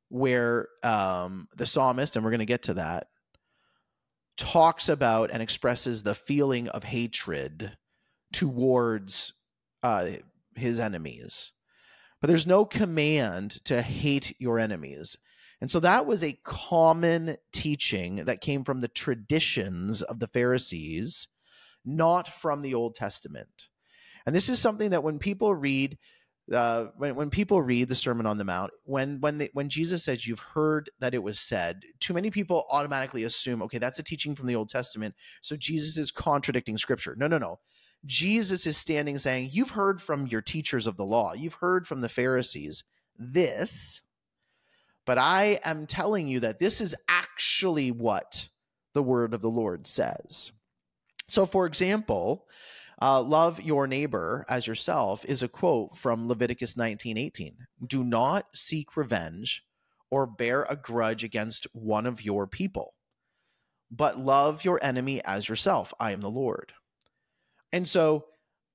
[0.08, 3.06] where um, the psalmist, and we're going to get to that,
[4.36, 7.76] talks about and expresses the feeling of hatred
[8.32, 9.32] towards
[9.82, 10.10] uh,
[10.54, 11.52] his enemies.
[12.20, 15.16] But there's no command to hate your enemies.
[15.60, 21.28] And so that was a common teaching that came from the traditions of the Pharisees,
[21.84, 23.68] not from the Old Testament.
[24.26, 25.98] And this is something that when people read
[26.52, 30.04] uh, when, when people read the Sermon on the Mount, when when they, when Jesus
[30.04, 34.02] says, "You've heard that it was said," too many people automatically assume, "Okay, that's a
[34.02, 37.60] teaching from the Old Testament, so Jesus is contradicting Scripture." No, no, no.
[38.06, 42.00] Jesus is standing saying, You've heard from your teachers of the law, you've heard from
[42.00, 42.84] the Pharisees
[43.18, 44.00] this,
[45.06, 48.48] but I am telling you that this is actually what
[48.92, 50.52] the word of the Lord says.
[51.28, 52.46] So, for example,
[53.04, 57.66] uh, love your neighbor as yourself is a quote from Leviticus 19:18.
[57.86, 59.62] Do not seek revenge
[60.10, 62.94] or bear a grudge against one of your people,
[63.90, 65.92] but love your enemy as yourself.
[66.00, 66.72] I am the Lord.
[67.72, 68.24] And so,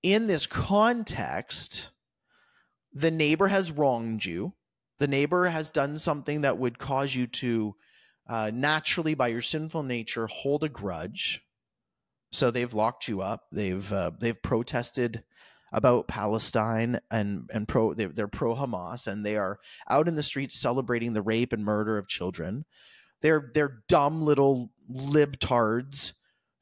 [0.04, 1.89] in this context,
[2.94, 4.54] the neighbor has wronged you.
[5.00, 7.76] The neighbor has done something that would cause you to
[8.30, 11.42] uh, naturally, by your sinful nature, hold a grudge.
[12.32, 13.44] So they've locked you up.
[13.52, 15.24] They've uh, they've protested
[15.72, 20.24] about Palestine and and pro they're, they're pro Hamas and they are out in the
[20.24, 22.65] streets celebrating the rape and murder of children.
[23.22, 26.13] They're they're dumb little libtards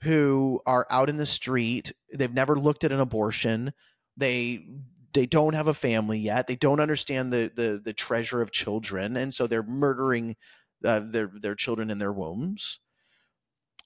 [0.02, 1.94] who are out in the street.
[2.14, 3.74] They've never looked at an abortion.
[4.16, 4.66] They
[5.14, 6.48] they don't have a family yet.
[6.48, 10.36] They don't understand the the the treasure of children, and so they're murdering
[10.84, 12.80] uh, their their children in their wombs,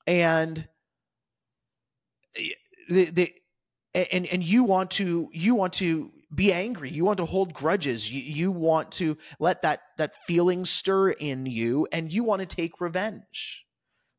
[0.07, 0.67] and
[2.35, 3.33] they, they
[3.93, 6.89] and and you want to you want to be angry.
[6.89, 8.11] You want to hold grudges.
[8.11, 12.45] You, you want to let that that feeling stir in you and you want to
[12.45, 13.65] take revenge.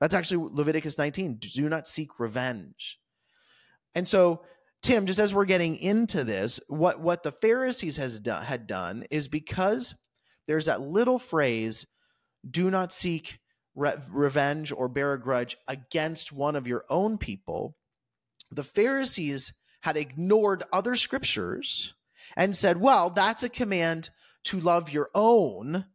[0.00, 2.98] That's actually leviticus 19 do not seek revenge.
[3.94, 4.42] And so
[4.82, 9.04] tim just as we're getting into this what what the pharisees has done had done
[9.12, 9.94] is because
[10.48, 11.86] there's that little phrase
[12.48, 13.38] do not seek
[13.74, 17.76] re- revenge or bear a grudge against one of your own people.
[18.54, 21.94] The Pharisees had ignored other scriptures
[22.36, 24.10] and said, well, that's a command
[24.44, 25.86] to love your own,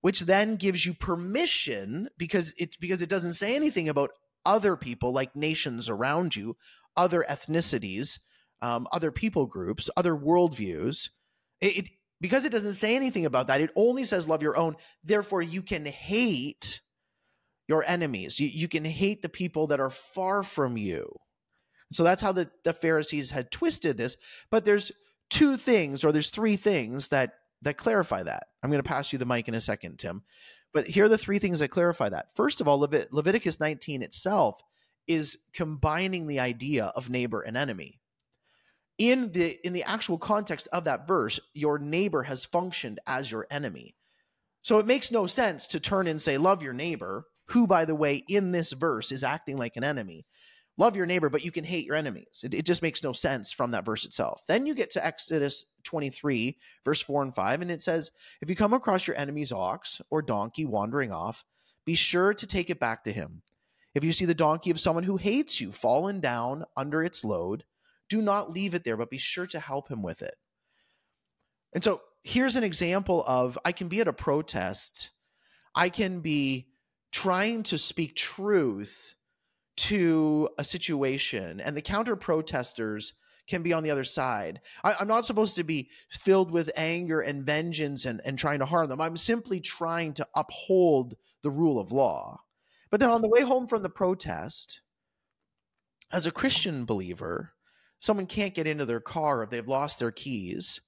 [0.00, 4.10] which then gives you permission because it because it doesn't say anything about
[4.44, 6.56] other people like nations around you,
[6.96, 8.18] other ethnicities,
[8.62, 11.10] um, other people groups, other worldviews.
[11.60, 11.88] It, it,
[12.20, 14.76] because it doesn't say anything about that, it only says love your own.
[15.04, 16.80] Therefore, you can hate
[17.68, 18.40] your enemies.
[18.40, 21.12] You, you can hate the people that are far from you.
[21.92, 24.16] So that's how the, the Pharisees had twisted this.
[24.50, 24.92] But there's
[25.30, 28.48] two things, or there's three things that that clarify that.
[28.62, 30.22] I'm going to pass you the mic in a second, Tim.
[30.74, 32.26] But here are the three things that clarify that.
[32.36, 34.60] First of all, Levit- Leviticus 19 itself
[35.06, 38.00] is combining the idea of neighbor and enemy
[38.98, 43.46] in the in the actual context of that verse your neighbor has functioned as your
[43.50, 43.94] enemy
[44.62, 47.94] so it makes no sense to turn and say love your neighbor who by the
[47.94, 50.26] way in this verse is acting like an enemy
[50.76, 52.40] love your neighbor but you can hate your enemies.
[52.42, 54.42] It, it just makes no sense from that verse itself.
[54.46, 58.10] Then you get to exodus 23 verse 4 and 5 and it says
[58.40, 61.44] if you come across your enemy's ox or donkey wandering off
[61.84, 63.42] be sure to take it back to him.
[63.94, 67.64] If you see the donkey of someone who hates you fallen down under its load
[68.08, 70.36] do not leave it there, but be sure to help him with it.
[71.72, 75.10] And so here's an example of I can be at a protest,
[75.74, 76.68] I can be
[77.12, 79.15] trying to speak truth
[79.76, 83.12] to a situation, and the counter protesters
[83.46, 84.60] can be on the other side.
[84.82, 88.66] I, am not supposed to be filled with anger and vengeance and, and trying to
[88.66, 89.00] harm them.
[89.00, 92.40] I'm simply trying to uphold the rule of law.
[92.90, 94.80] But then on the way home from the protest,
[96.10, 97.52] as a Christian believer,
[97.98, 100.80] someone can't get into their car if they've lost their keys,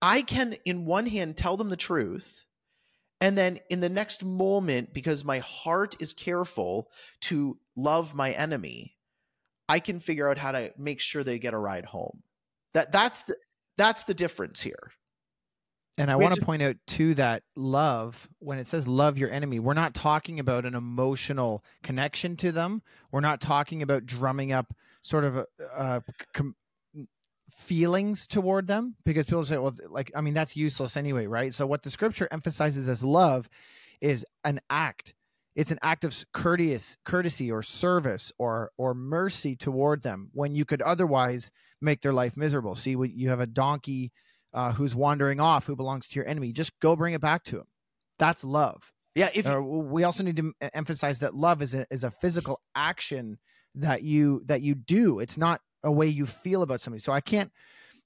[0.00, 2.44] I can, in one hand, tell them the truth.
[3.22, 8.96] And then in the next moment, because my heart is careful to love my enemy,
[9.68, 12.24] I can figure out how to make sure they get a ride home.
[12.74, 13.36] That that's the
[13.78, 14.90] that's the difference here.
[15.98, 19.60] And I want to point out too that love, when it says love your enemy,
[19.60, 22.82] we're not talking about an emotional connection to them.
[23.12, 26.00] We're not talking about drumming up sort of uh,
[26.32, 26.56] com-
[27.56, 31.52] feelings toward them because people say, well, like, I mean, that's useless anyway, right?
[31.52, 33.48] So, what the scripture emphasizes as love
[34.00, 35.14] is an act.
[35.54, 40.64] It's an act of courteous, courtesy or service or or mercy toward them when you
[40.64, 42.74] could otherwise make their life miserable.
[42.74, 44.12] See, you have a donkey
[44.54, 46.52] uh, who's wandering off who belongs to your enemy.
[46.52, 47.66] Just go bring it back to him.
[48.18, 48.92] That's love.
[49.14, 49.28] Yeah.
[49.34, 53.38] If uh, we also need to emphasize that love is a, is a physical action
[53.74, 55.18] that you that you do.
[55.20, 57.00] It's not a way you feel about somebody.
[57.00, 57.50] So I can't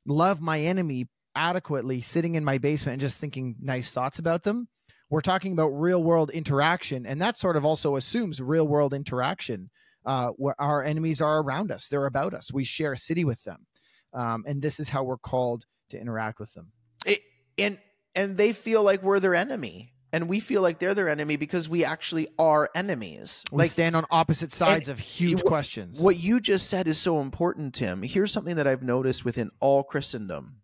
[0.07, 4.69] love my enemy adequately sitting in my basement and just thinking nice thoughts about them.
[5.11, 9.71] We're talking about real world interaction, and that sort of also assumes real world interaction
[10.05, 12.53] uh, where our enemies are around us, they're about us.
[12.53, 13.67] We share a city with them,
[14.13, 16.73] um, and this is how we're called to interact with them.
[17.05, 17.21] It,
[17.59, 17.79] and
[18.15, 21.69] and they feel like we're their enemy and we feel like they're their enemy because
[21.69, 23.45] we actually are enemies.
[23.53, 26.01] We like stand on opposite sides of huge what, questions.
[26.01, 28.03] What you just said is so important, Tim.
[28.03, 30.63] Here's something that I've noticed within all Christendom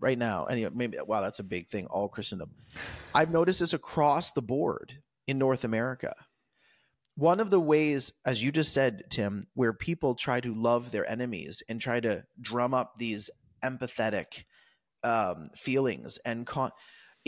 [0.00, 0.44] right now.
[0.44, 1.86] And maybe wow, that's a big thing.
[1.86, 2.50] All Christendom.
[3.14, 6.14] I've noticed this across the board in North America.
[7.14, 11.10] One of the ways, as you just said, Tim, where people try to love their
[11.10, 13.30] enemies and try to drum up these
[13.64, 14.44] empathetic
[15.02, 16.72] um, feelings and con-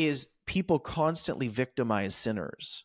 [0.06, 2.84] is people constantly victimize sinners.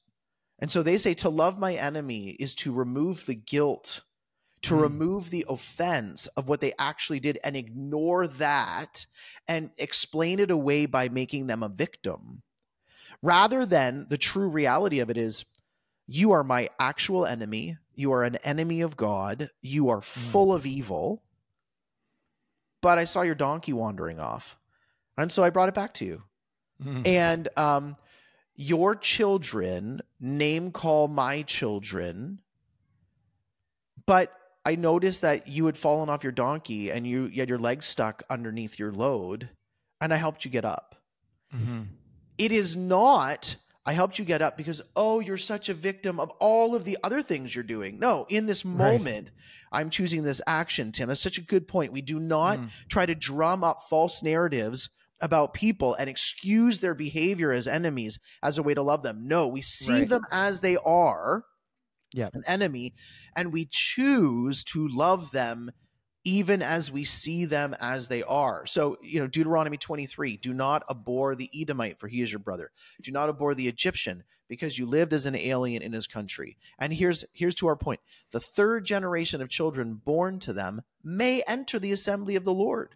[0.59, 4.03] And so they say to love my enemy is to remove the guilt,
[4.63, 4.81] to Mm.
[4.81, 9.05] remove the offense of what they actually did and ignore that
[9.47, 12.41] and explain it away by making them a victim.
[13.21, 15.45] Rather than the true reality of it is
[16.07, 20.65] you are my actual enemy, you are an enemy of God, you are full of
[20.65, 21.23] evil.
[22.81, 24.57] But I saw your donkey wandering off.
[25.17, 26.23] And so I brought it back to you
[26.83, 27.07] Mhm.
[27.07, 27.97] and um,
[28.55, 32.39] your children name call my children
[34.05, 34.31] but
[34.65, 37.85] i noticed that you had fallen off your donkey and you, you had your legs
[37.85, 39.49] stuck underneath your load
[40.01, 40.95] and i helped you get up
[41.55, 41.87] Mhm.
[42.37, 43.55] it is not
[43.85, 46.97] i helped you get up because oh you're such a victim of all of the
[47.03, 48.99] other things you're doing no in this Right.
[48.99, 49.31] moment
[49.71, 52.69] i'm choosing this action tim that's such a good point we do not Mm.
[52.89, 54.89] try to drum up false narratives
[55.21, 59.27] about people and excuse their behavior as enemies as a way to love them.
[59.27, 60.09] No, we see Right.
[60.09, 61.45] them as they are,
[62.13, 62.29] Yeah.
[62.33, 62.93] an enemy,
[63.35, 65.71] and we choose to love them
[66.23, 68.65] even as we see them as they are.
[68.65, 72.71] So, you know, Deuteronomy 23, do not abhor the Edomite, for he is your brother.
[73.01, 76.57] Do not abhor the Egyptian, because you lived as an alien in his country.
[76.79, 78.01] And here's here's to our point.
[78.31, 82.95] The third generation of children born to them may enter the assembly of the Lord.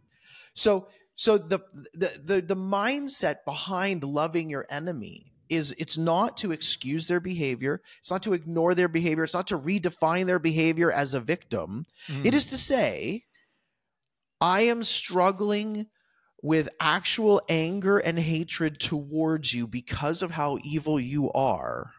[0.54, 0.90] So
[1.22, 1.60] so the
[1.94, 7.84] the the, the mindset behind loving your enemy is it's not to excuse their behavior,
[8.00, 11.86] it's not to ignore their behavior, it's not to redefine their behavior as a victim.
[12.08, 12.26] Mm.
[12.26, 13.26] It is to say,
[14.40, 15.86] I am struggling
[16.42, 21.92] with actual anger and hatred towards you because of how evil you are.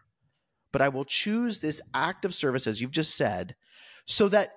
[0.73, 3.55] But I will choose this act of service, as you've just said,
[4.05, 4.55] so that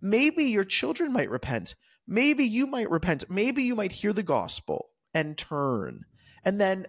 [0.00, 1.74] maybe your children might repent.
[2.06, 3.24] Maybe you might repent.
[3.30, 6.04] Maybe you might hear the gospel and turn.
[6.44, 6.86] And then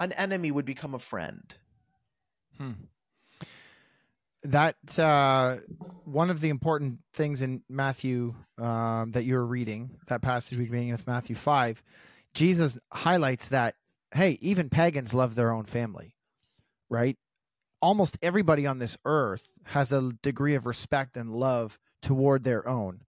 [0.00, 1.54] an enemy would become a friend.
[2.58, 2.72] Hmm.
[4.44, 5.58] That uh,
[6.04, 10.90] one of the important things in Matthew um, that you're reading, that passage we beginning
[10.90, 11.80] with Matthew five,
[12.34, 13.76] Jesus highlights that
[14.12, 16.14] hey, even pagans love their own family,
[16.90, 17.16] right?
[17.80, 23.02] Almost everybody on this earth has a degree of respect and love toward their own,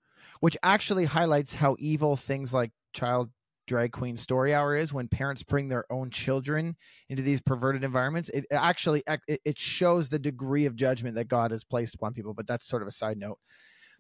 [0.45, 3.31] which actually highlights how evil things like child
[3.67, 6.77] drag queen story hour is when parents bring their own children
[7.09, 8.29] into these perverted environments.
[8.29, 12.47] It actually it, shows the degree of judgment that god has placed upon people but
[12.47, 13.39] that's sort of a side note.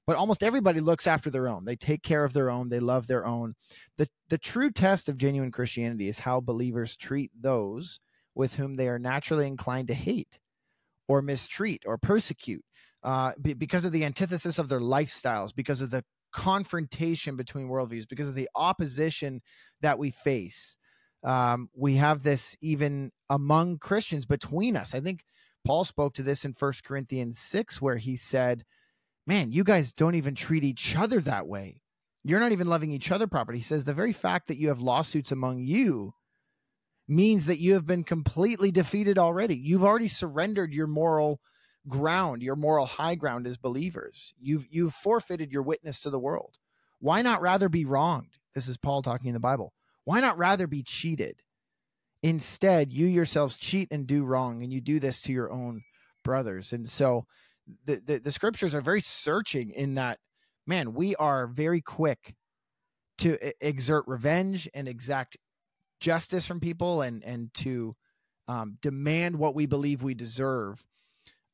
[0.06, 1.64] But almost everybody looks after their own.
[1.64, 2.68] They take care of their own.
[2.68, 3.54] They love their own.
[3.96, 8.00] The the true test of genuine christianity is how believers treat those
[8.34, 10.38] with whom they are naturally inclined to hate
[11.08, 12.66] or mistreat or persecute
[13.02, 16.04] uh, be- because of the antithesis of their lifestyles because of the
[16.34, 19.40] confrontation between worldviews because of the opposition
[19.80, 20.76] that we face.
[21.22, 24.94] Um, we have this even among christians between us.
[24.94, 25.24] I think
[25.64, 28.64] paul spoke to this in First corinthians 6 where he said
[29.26, 31.80] man you guys don't even treat each other that way.
[32.24, 33.58] You're not even loving each other properly.
[33.58, 36.14] He says the very fact that you have lawsuits among you
[37.06, 39.56] means that you have been completely defeated already.
[39.56, 41.40] You've already surrendered your moral
[41.88, 44.34] ground your moral high ground as believers.
[44.40, 46.58] You've you've forfeited your witness to the world.
[47.00, 48.38] Why not rather be wronged?
[48.54, 49.72] This is paul talking in the bible.
[50.04, 51.42] Why not rather be cheated?
[52.22, 55.82] Instead you yourselves cheat and do wrong and you do this to your own
[56.22, 56.72] brothers.
[56.72, 57.26] And so
[57.84, 60.18] the, the, the scriptures are very searching in that
[60.66, 62.34] man we are very quick
[63.18, 65.36] to exert revenge and exact
[66.00, 67.94] justice from people and and to
[68.48, 70.84] um, demand what we believe we deserve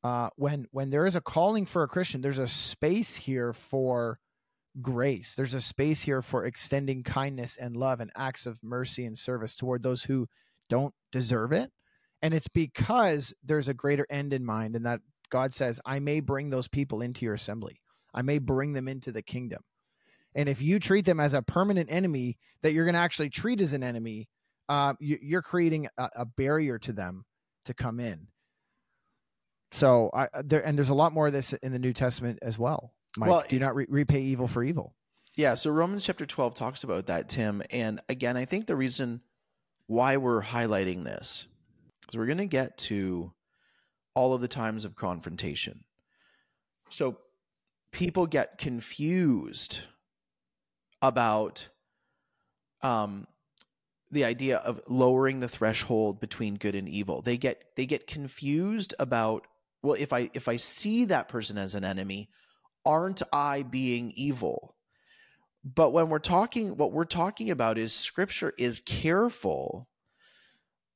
[0.02, 4.18] uh, when when there is a calling for a christian there's a space here for
[4.80, 5.34] grace.
[5.34, 9.56] There's a space here for extending kindness and love and acts of mercy and service
[9.56, 10.26] toward those who
[10.68, 11.70] don't deserve it.
[12.22, 16.18] And it's because there's a greater end in mind and that god says i may
[16.18, 17.80] bring those people into your assembly.
[18.12, 19.62] I may bring them into the kingdom.
[20.34, 23.60] And if you treat them as a permanent enemy that you're going to actually treat
[23.60, 24.28] as an enemy
[24.68, 27.24] uh, you, you're creating a, a barrier to them
[27.64, 28.28] to come in
[29.72, 32.58] so I there and there's a lot more of this in the New Testament as
[32.58, 32.92] well.
[33.16, 34.94] Mike, Well, do not re- repay evil for evil.
[35.36, 37.62] Yeah, so Romans chapter 12 talks about that, Tim.
[37.70, 39.20] And again, I think the reason
[39.86, 41.46] why we're highlighting this
[42.08, 43.32] is we're going to get to
[44.14, 45.84] all of the times of confrontation.
[46.90, 47.18] So
[47.92, 49.80] people get confused
[51.00, 51.68] about
[52.82, 53.26] um,
[54.10, 57.22] the idea of lowering the threshold between good and evil.
[57.22, 59.46] They get they get confused about
[59.82, 62.28] well, if I if I see that person as an enemy,
[62.84, 64.76] aren't I being evil?
[65.64, 69.88] But when we're talking, what we're talking about is scripture is careful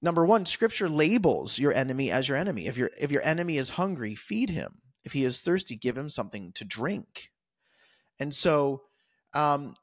[0.05, 2.67] number one, Scripture labels your enemy as your enemy.
[2.67, 4.83] If your if your enemy is hungry, feed him.
[5.03, 7.31] If he is thirsty, give him something to drink.
[8.21, 8.83] And so,
[9.33, 9.75] um,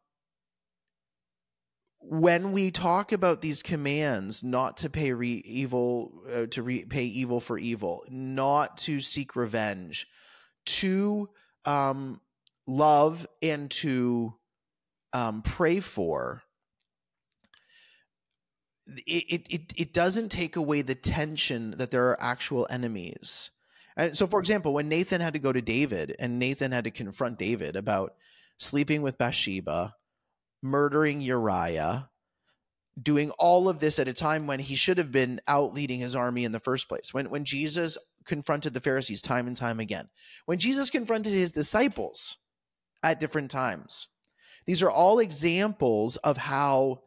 [2.04, 7.40] when we talk about these commands not to pay re- evil uh, to repay evil
[7.40, 10.08] for evil not to seek revenge
[10.66, 11.30] to
[11.66, 12.20] um,
[12.66, 14.34] love and to
[15.14, 16.42] um, pray for
[18.88, 23.52] it, it it doesn't take away the tension that there are actual enemies.
[23.96, 26.92] And so for example when nathan had to go to david and nathan had to
[26.92, 28.16] confront david about
[28.58, 29.94] sleeping with bathsheba
[30.62, 32.10] murdering Uriah,
[33.02, 36.16] doing all of this at a time when he should have been out leading his
[36.16, 37.14] army in the first place.
[37.14, 40.10] When when Jesus confronted the Pharisees time and time again.
[40.46, 42.38] When Jesus confronted his disciples
[43.04, 44.08] at different times.
[44.66, 47.02] These are all examples of how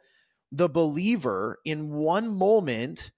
[0.51, 3.13] the believer in one moment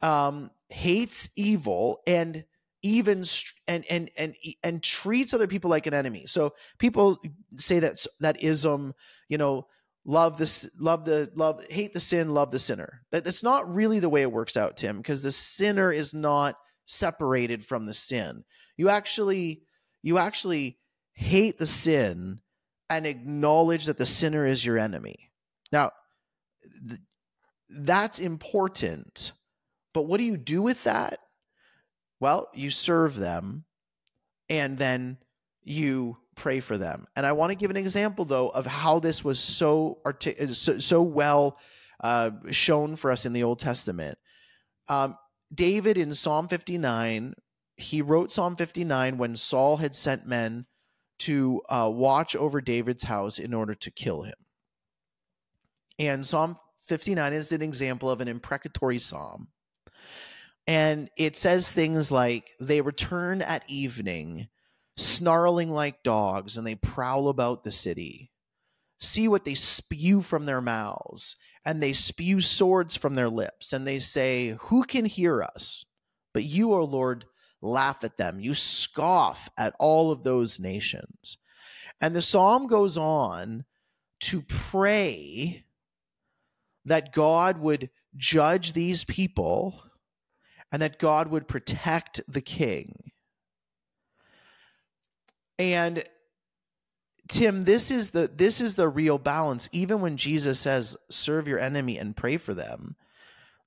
[0.00, 2.44] um, hates evil and
[2.82, 3.24] even
[3.66, 6.24] and and and and treats other people like an enemy.
[6.26, 7.18] So people
[7.58, 8.94] say that that ism,
[9.28, 9.66] you know,
[10.04, 13.02] love this love the love hate the sin, love the sinner.
[13.10, 16.56] That that's not really the way it works out, Tim, because the sinner is not
[16.86, 18.44] separated from the sin.
[18.76, 19.62] You actually
[20.02, 20.78] you actually
[21.14, 22.40] hate the sin
[22.90, 25.30] and acknowledge that the sinner is your enemy.
[25.72, 25.92] Now,
[26.88, 27.00] th-
[27.70, 29.32] that's important.
[29.94, 31.20] But what do you do with that?
[32.20, 33.64] Well, you serve them
[34.48, 35.18] and then
[35.64, 37.06] you pray for them.
[37.16, 40.48] And I want to give an example, though, of how this was so artic- uh,
[40.48, 41.58] so, so well
[42.00, 44.18] uh, shown for us in the Old Testament.
[44.88, 45.16] Um,
[45.52, 47.34] David in Psalm 59,
[47.76, 50.66] he wrote Psalm 59 when Saul had sent men
[51.20, 54.34] to uh, watch over David's house in order to kill him.
[55.98, 59.48] And Psalm 59 is an example of an imprecatory psalm
[60.66, 64.48] and it says things like, they return at evening,
[64.96, 68.30] snarling like dogs, and they prowl about the city.
[69.00, 73.86] See what they spew from their mouths, and they spew swords from their lips, and
[73.86, 75.84] they say, Who can hear us?
[76.32, 77.24] But you, O Lord,
[77.60, 78.40] laugh at them.
[78.40, 81.38] You scoff at all of those nations.
[82.00, 83.64] And the psalm goes on
[84.20, 85.64] to pray
[86.84, 89.82] that God would judge these people
[90.70, 93.12] and that God would protect the king.
[95.58, 96.04] And
[97.28, 99.68] Tim, this is the this is the real balance.
[99.72, 102.96] Even when Jesus says, "Serve your enemy and pray for them,"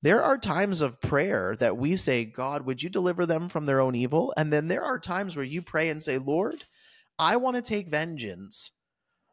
[0.02, 3.80] there are times of prayer that we say, "God, would you deliver them from their
[3.80, 6.66] own evil?" And then there are times where you pray and say, "Lord,
[7.18, 8.72] I want to take vengeance,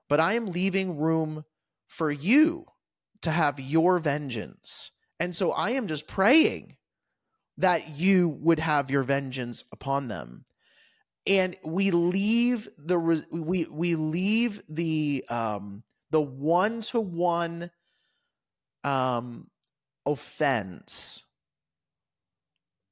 [0.09, 1.45] but I am leaving room
[1.87, 2.67] for you
[3.21, 4.91] to have your vengeance."
[5.21, 6.77] And so I am just praying
[7.59, 10.47] that you would have your vengeance upon them
[11.27, 12.99] and we leave the
[13.31, 17.71] we we leave the um the one to one
[18.83, 19.49] um
[20.07, 21.25] offense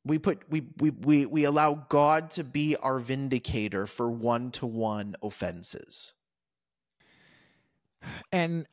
[0.05, 4.67] we put we we we we allow god to be our vindicator for one to
[4.67, 6.15] one offenses
[8.33, 8.67] and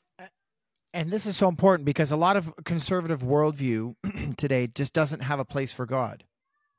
[0.93, 3.95] and this is so important because a lot of conservative worldview
[4.37, 6.23] today just doesn't have a place for God.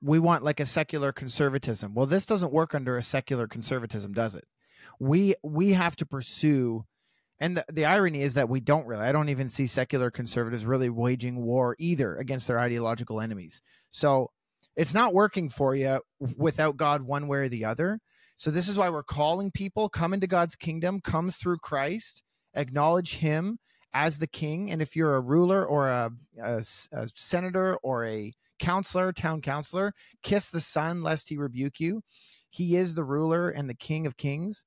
[0.03, 1.95] We want like a secular conservatism.
[1.95, 4.45] Well, this doesn't work under a secular conservatism, does it?
[4.99, 6.85] We we have to pursue
[7.41, 9.03] and the, the irony is that we don't really.
[9.03, 13.63] I don't even see secular conservatives really waging war either against their ideological enemies.
[13.91, 14.31] So
[14.77, 16.01] it's not working for you
[16.37, 17.99] without God one way or the other.
[18.37, 22.23] So this is why we're calling people come into God's kingdom, come through Christ,
[22.55, 23.59] acknowledge him
[23.93, 24.71] as the king.
[24.71, 26.11] And if you're a ruler or a,
[26.43, 29.93] a, a senator or a counselor, town counselor,
[30.23, 32.03] kiss the son lest he rebuke you.
[32.51, 34.65] He is the ruler and the king of kings.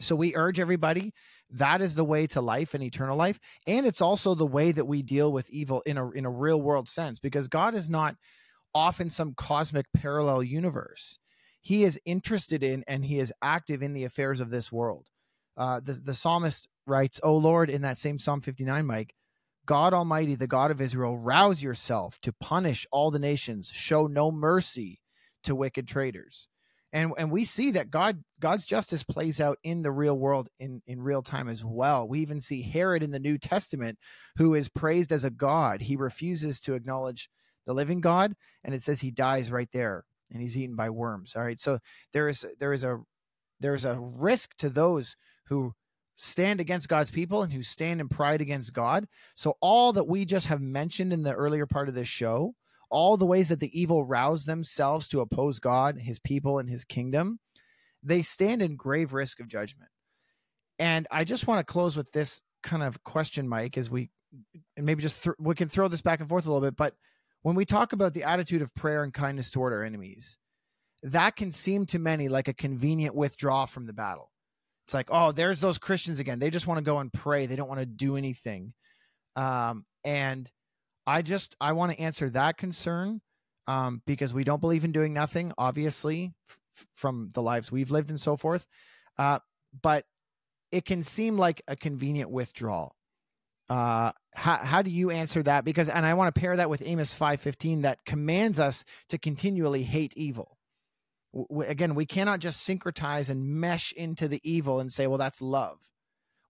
[0.00, 1.12] So we urge everybody
[1.52, 4.86] that is the way to life and eternal life and it's also the way that
[4.86, 8.16] we deal with evil in a in a real world sense because God is not
[8.74, 11.18] off in some cosmic parallel universe.
[11.60, 15.08] He is interested in and he is active in the affairs of this world.
[15.56, 19.14] Uh, the, the psalmist writes, "O Lord, in that same Psalm 59, Mike,
[19.66, 24.30] God Almighty, the God of Israel, rouse yourself to punish all the nations, show no
[24.30, 25.00] mercy
[25.44, 26.48] to wicked traitors."
[26.92, 30.82] And and we see that God God's justice plays out in the real world in
[30.86, 32.06] in real time as well.
[32.06, 33.98] We even see Herod in the New Testament
[34.36, 35.80] who is praised as a god.
[35.80, 37.30] He refuses to acknowledge
[37.66, 41.34] the living God and it says he dies right there and he's eaten by worms.
[41.34, 41.58] All right.
[41.58, 41.78] So
[42.12, 43.00] there is there is a
[43.60, 45.74] there's a risk to those who
[46.16, 49.06] stand against God's people and who stand in pride against God.
[49.34, 52.54] So, all that we just have mentioned in the earlier part of this show,
[52.90, 56.84] all the ways that the evil rouse themselves to oppose God, his people, and his
[56.84, 57.38] kingdom,
[58.02, 59.90] they stand in grave risk of judgment.
[60.78, 64.10] And I just want to close with this kind of question, Mike, as we
[64.76, 66.76] and maybe just th- we can throw this back and forth a little bit.
[66.76, 66.94] But
[67.42, 70.36] when we talk about the attitude of prayer and kindness toward our enemies,
[71.02, 74.31] that can seem to many like a convenient withdrawal from the battle.
[74.86, 76.38] It's like, oh, there's those Christians again.
[76.38, 77.46] They just want to go and pray.
[77.46, 78.72] They don't want to do anything.
[79.36, 80.50] Um, and
[81.06, 83.20] I just I want to answer that concern
[83.66, 88.10] um, because we don't believe in doing nothing, obviously, f- from the lives we've lived
[88.10, 88.66] and so forth.
[89.18, 89.38] Uh,
[89.82, 90.04] but
[90.70, 92.96] it can seem like a convenient withdrawal.
[93.68, 95.64] Uh, how, how do you answer that?
[95.64, 99.82] Because, and I want to pair that with Amos 5.15 that commands us to continually
[99.82, 100.58] hate evil.
[101.66, 105.78] Again, we cannot just syncretize and mesh into the evil and say, well, that's love.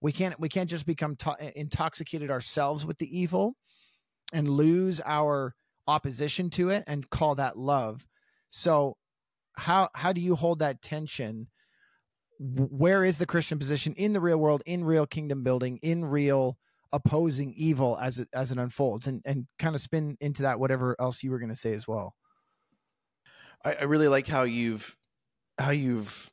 [0.01, 3.55] We can't, we can't just become to- intoxicated ourselves with the evil
[4.33, 5.55] and lose our
[5.87, 8.07] opposition to it and call that love.
[8.51, 8.97] So
[9.55, 11.47] how, how do you hold that tension?
[12.41, 16.59] Where is the Christian position in the real world, in real kingdom building, in real
[16.93, 20.95] opposing evil as it as it unfolds and and kind of spin into that whatever
[21.01, 22.15] else you were going to say as well
[23.65, 24.97] I, I really like how you've
[25.59, 26.31] how you've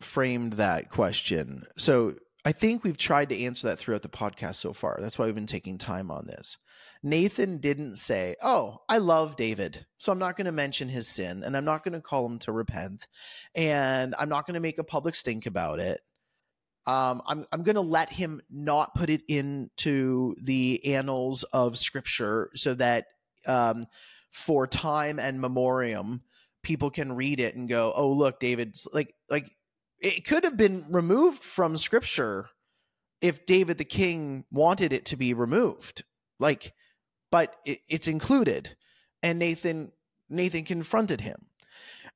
[0.00, 1.64] framed that question.
[1.76, 2.14] So
[2.44, 4.98] i think we've tried to answer that throughout the podcast so far.
[5.00, 6.58] That's why we've been taking time on this.
[7.02, 11.42] Nathan didn't say oh i love david so i'm not going to mention his sin
[11.44, 13.08] and i'm not going to call him to repent
[13.56, 16.00] and i'm not going to make a public stink about it.
[16.86, 22.50] Um, I'm I'm going to let him not put it into the annals of Scripture
[22.54, 23.06] so that
[23.46, 23.86] um,
[24.32, 26.22] for time and memoriam,
[26.62, 29.50] people can read it and go, "Oh, look, David's like like
[30.00, 32.48] it could have been removed from Scripture
[33.20, 36.02] if David the king wanted it to be removed,
[36.40, 36.72] like,
[37.30, 38.76] but it, it's included."
[39.22, 39.92] And Nathan
[40.28, 41.46] Nathan confronted him.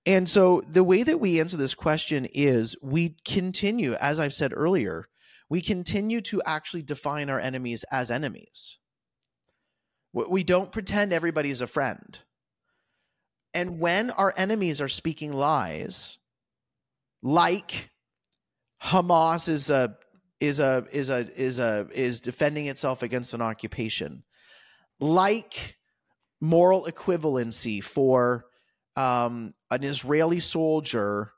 [0.04, 4.52] And so the way that we answer this question is we continue, as I've said
[4.54, 5.08] earlier,
[5.48, 8.78] we continue to actually define our enemies as enemies.
[10.16, 12.18] We don't pretend everybody's a friend.
[13.52, 16.16] And when our enemies are speaking lies,
[17.22, 17.90] like
[18.82, 19.96] Hamas is a
[20.40, 24.22] is a is a is a is defending itself against an occupation,
[25.00, 25.76] like
[26.40, 28.46] moral equivalency for
[28.96, 31.32] um, an Israeli soldier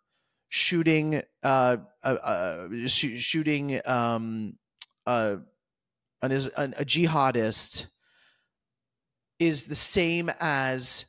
[0.50, 4.54] shooting uh, uh, uh sh- shooting um,
[5.04, 5.36] uh,
[6.22, 7.86] an, an, a jihadist
[9.38, 11.04] is the same as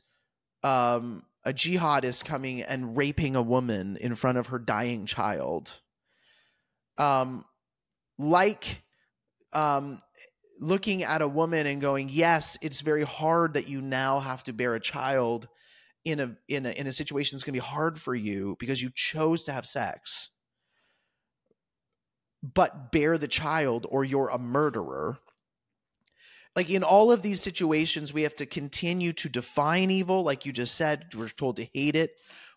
[0.62, 5.80] um, a jihadist coming and raping a woman in front of her dying child.
[6.98, 7.44] Um,
[8.18, 8.82] like
[9.52, 10.00] um,
[10.60, 14.52] looking at a woman and going, yes, it's very hard that you now have to
[14.52, 15.48] bear a child
[16.04, 18.80] in a in a in a situation that's going to be hard for you because
[18.80, 20.30] you chose to have sex
[22.42, 25.18] but bear the child or you're a murderer
[26.56, 30.52] like in all of these situations we have to continue to define evil like you
[30.52, 32.12] just said we're told to hate it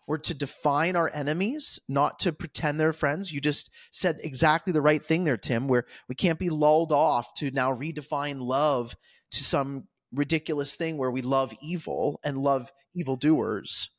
[0.06, 4.82] we're to define our enemies not to pretend they're friends you just said exactly the
[4.82, 8.94] right thing there tim where we can't be lulled off to now redefine love
[9.30, 9.84] to some
[10.14, 13.90] ridiculous thing where we love evil and love evildoers.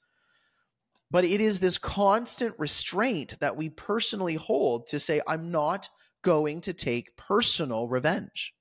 [1.12, 5.90] But it is this constant restraint that we personally hold to say, I'm not
[6.24, 8.54] going to take personal revenge.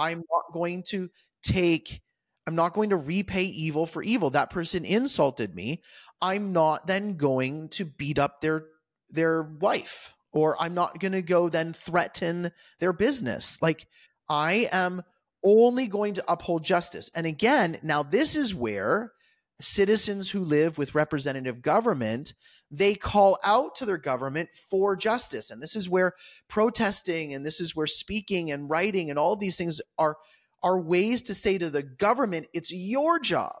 [0.00, 1.10] I'm not going to
[1.42, 2.00] take,
[2.46, 4.30] I'm not going to repay evil for evil.
[4.30, 5.82] That person insulted me.
[6.22, 8.64] I'm not then going to beat up their
[9.10, 13.58] their wife or I'm not going to go then threaten their business.
[13.60, 13.86] Like
[14.28, 15.02] I am
[15.42, 17.10] only going to uphold justice.
[17.14, 19.12] And again, now this is where
[19.60, 22.34] citizens who live with representative government
[22.70, 25.50] they call out to their government for justice.
[25.50, 26.12] And this is where
[26.48, 30.16] protesting and this is where speaking and writing and all these things are
[30.62, 33.56] are ways to say to the government it's your job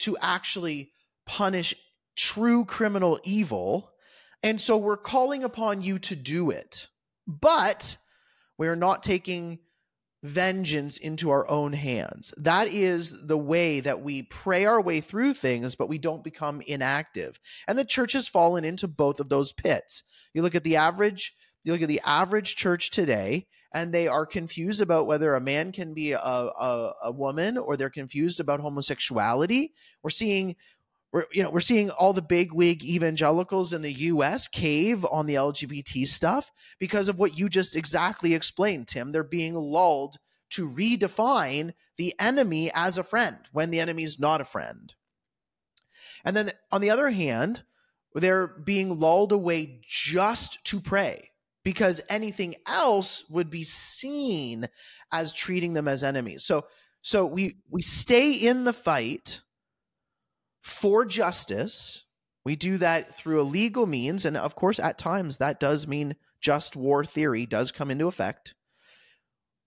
[0.00, 0.90] to actually
[1.26, 1.74] punish
[2.16, 3.90] true criminal evil.
[4.42, 6.88] And so we're calling upon you to do it.
[7.26, 7.96] But
[8.58, 9.60] we're not taking
[10.22, 12.32] vengeance into our own hands.
[12.36, 16.60] That is the way that we pray our way through things, but we don't become
[16.62, 17.40] inactive.
[17.66, 20.02] And the church has fallen into both of those pits.
[20.32, 24.26] You look at the average, you look at the average church today, and they are
[24.26, 28.60] confused about whether a man can be a, a, a woman or they're confused about
[28.60, 29.72] homosexuality.
[30.02, 30.56] We're seeing
[31.12, 35.26] we're you know we're seeing all the big wig evangelicals in the US cave on
[35.26, 39.12] the LGBT stuff because of what you just exactly explained Tim.
[39.12, 40.16] They're being lulled
[40.50, 44.94] to redefine the enemy as a friend when the enemy is not a friend.
[46.24, 47.64] And then on the other hand
[48.14, 51.30] they're being lulled away just to pray
[51.64, 54.68] because anything else would be seen
[55.12, 56.44] as treating them as enemies.
[56.44, 56.66] So
[57.02, 59.40] so we we stay in the fight
[60.62, 62.04] for justice.
[62.44, 64.24] We do that through a legal means.
[64.24, 68.54] And of course, at times that does mean just war theory does come into effect.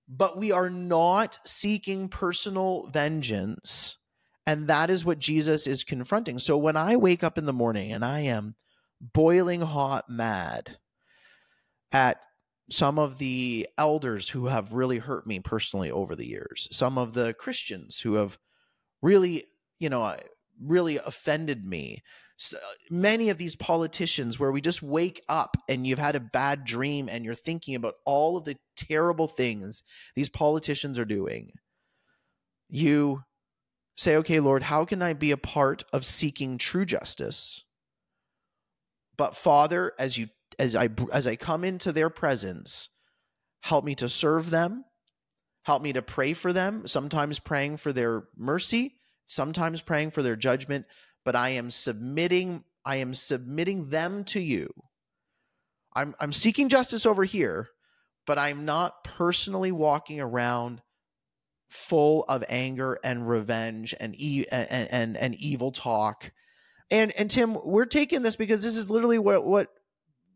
[0.07, 3.97] But we are not seeking personal vengeance.
[4.45, 6.37] And that is what Jesus is confronting.
[6.37, 8.55] So when I wake up in the morning and I am
[9.01, 10.77] boiling hot mad
[11.91, 12.21] at
[12.69, 17.13] some of the elders who have really hurt me personally over the years, some of
[17.13, 18.37] the Christians who have
[19.01, 19.45] really,
[19.79, 20.15] you know,
[20.61, 22.01] really offended me.
[22.37, 26.19] So uh, many of these politicians where we just wake up and you've had a
[26.19, 29.83] bad dream and you're thinking about all of the terrible things
[30.15, 31.51] these politicians are doing.
[32.67, 33.21] You
[33.95, 37.63] say, okay, Lord, how can I be a part of seeking true justice?
[39.17, 40.27] But Father, as you
[40.59, 42.89] as I as I come into their presence,
[43.61, 44.83] help me to serve them,
[45.63, 48.95] help me to pray for them, sometimes praying for their mercy,
[49.27, 50.85] sometimes praying for their judgment,
[51.23, 54.69] but I am submitting I am submitting them to you.
[55.95, 57.69] I'm I'm seeking justice over here,
[58.27, 60.81] but I'm not personally walking around
[61.69, 66.31] full of anger and revenge and e- and, and and evil talk.
[66.91, 69.69] And and Tim, we're taking this because this is literally what what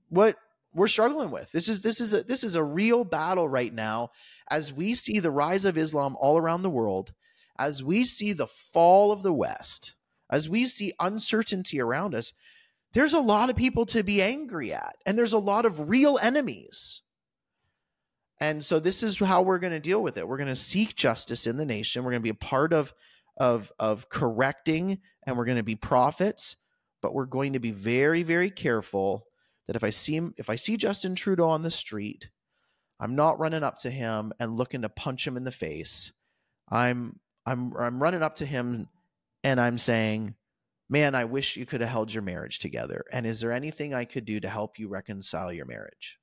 [0.09, 0.35] what
[0.73, 1.51] we're struggling with.
[1.51, 4.09] This is this is a this is a real battle right now
[4.49, 7.13] as we see the rise of Islam all around the world
[7.60, 9.95] as we see the fall of the West,
[10.32, 12.34] as we see uncertainty around us,
[12.93, 16.18] there's a lot of people to be angry at, and there's a lot of real
[16.20, 17.03] enemies.
[18.39, 20.28] And so this is how we're going to deal with it.
[20.28, 22.03] We're going to seek justice in the nation.
[22.03, 22.93] We're going to be a part of
[23.38, 26.55] of of correcting and we're going to be prophets,
[27.01, 29.26] but we're going to be very very careful
[29.68, 32.30] that if I see him, if I see Justin Trudeau on the street,
[32.99, 36.12] I'm not running up to him and looking to punch him in the face.
[36.70, 38.87] I'm I'm I'm running up to him
[39.43, 40.35] and I'm saying,
[40.89, 43.03] "Man, I wish you could have held your marriage together.
[43.11, 46.19] And is there anything I could do to help you reconcile your marriage?"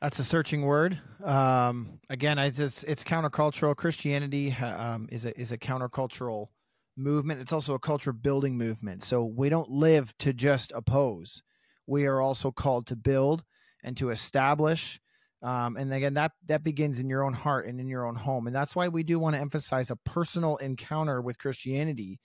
[0.00, 1.00] That's a searching word.
[1.24, 3.74] Um, again, I just it's countercultural.
[3.76, 6.48] Christianity um, is a is a countercultural
[6.96, 7.40] movement.
[7.40, 9.02] It's also a culture building movement.
[9.02, 11.42] So we don't live to just oppose.
[11.86, 13.44] We are also called to build
[13.82, 15.00] and to establish
[15.42, 18.46] um, and again, that that begins in your own heart and in your own home,
[18.46, 22.18] and that's why we do want to emphasize a personal encounter with Christianity,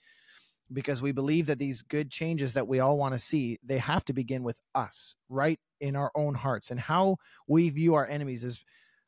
[0.72, 4.04] because we believe that these good changes that we all want to see, they have
[4.06, 8.42] to begin with us, right in our own hearts, and how we view our enemies
[8.44, 8.58] is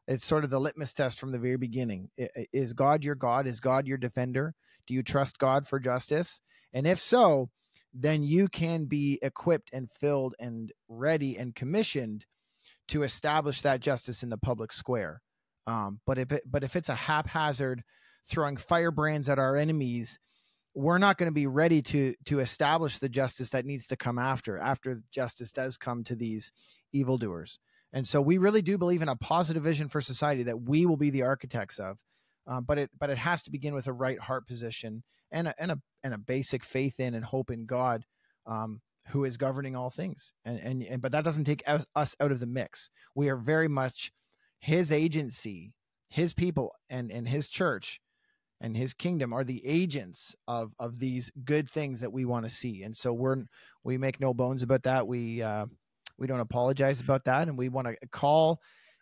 [0.07, 2.11] it's sort of the litmus test from the very beginning.
[2.53, 3.47] Is God your God?
[3.49, 4.55] Is God your defender?
[4.87, 6.41] Do you trust God for justice?
[6.73, 7.51] And if so,
[7.93, 12.25] then you can be equipped and filled and ready and commissioned
[12.89, 15.23] to establish that justice in the public square.
[15.67, 17.83] Um, but if it, but if it's a haphazard
[18.29, 20.19] throwing firebrands at our enemies,
[20.75, 24.19] we're not going to be ready to to establish the justice that needs to come
[24.19, 26.53] after after justice does come to these
[26.93, 27.59] evildoers.
[27.93, 30.99] And so we really do believe in a positive vision for society that we will
[30.99, 31.97] be the architects of.
[32.47, 35.55] Um, but it but it has to begin with a right heart position and a,
[35.59, 38.05] and a and a basic faith in and hope in God
[38.47, 40.33] um, who is governing all things.
[40.45, 42.91] And, and, and but that doesn't take us, us out of the mix.
[43.15, 44.13] We are very much
[44.59, 45.75] his agency
[46.09, 48.01] his people and and his church
[48.61, 52.51] and his kingdom are the agents of of these good things that we want to
[52.51, 52.83] see.
[52.83, 53.45] And so we're
[53.85, 55.07] we make no bones about that.
[55.07, 55.67] We uh
[56.19, 57.49] we don't apologize about that.
[57.49, 58.61] And we want to call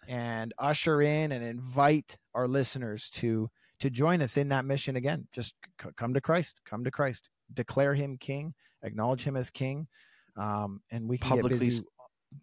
[0.09, 3.49] and usher in and invite our listeners to
[3.81, 5.29] to join us in that mission again.
[5.33, 8.55] Just c- come to christ come to christ declare him king,
[8.85, 9.89] acknowledge him as king,
[10.37, 11.87] um, and we can publicly, get busy.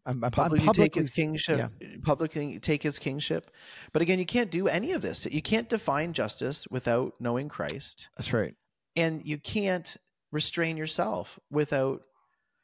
[0.05, 1.71] Um, publicly, publicly take his kingship.
[1.79, 1.87] Yeah.
[2.03, 3.51] Publicly take his kingship.
[3.93, 5.25] But again, you can't do any of this.
[5.25, 8.09] You can't define justice without knowing Christ.
[8.17, 8.55] That's right.
[8.95, 9.95] And you can't
[10.31, 12.01] restrain yourself without,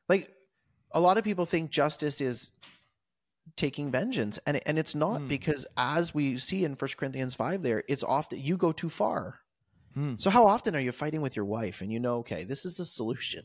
[0.10, 0.30] like,
[0.92, 2.52] a lot of people think justice is
[3.56, 5.28] taking vengeance and and it's not mm.
[5.30, 9.40] because as we see in First Corinthians 5 there it's often you go too far
[9.98, 10.14] Hmm.
[10.20, 12.80] So how often are you fighting with your wife and you know, okay, this is
[12.80, 13.44] a solution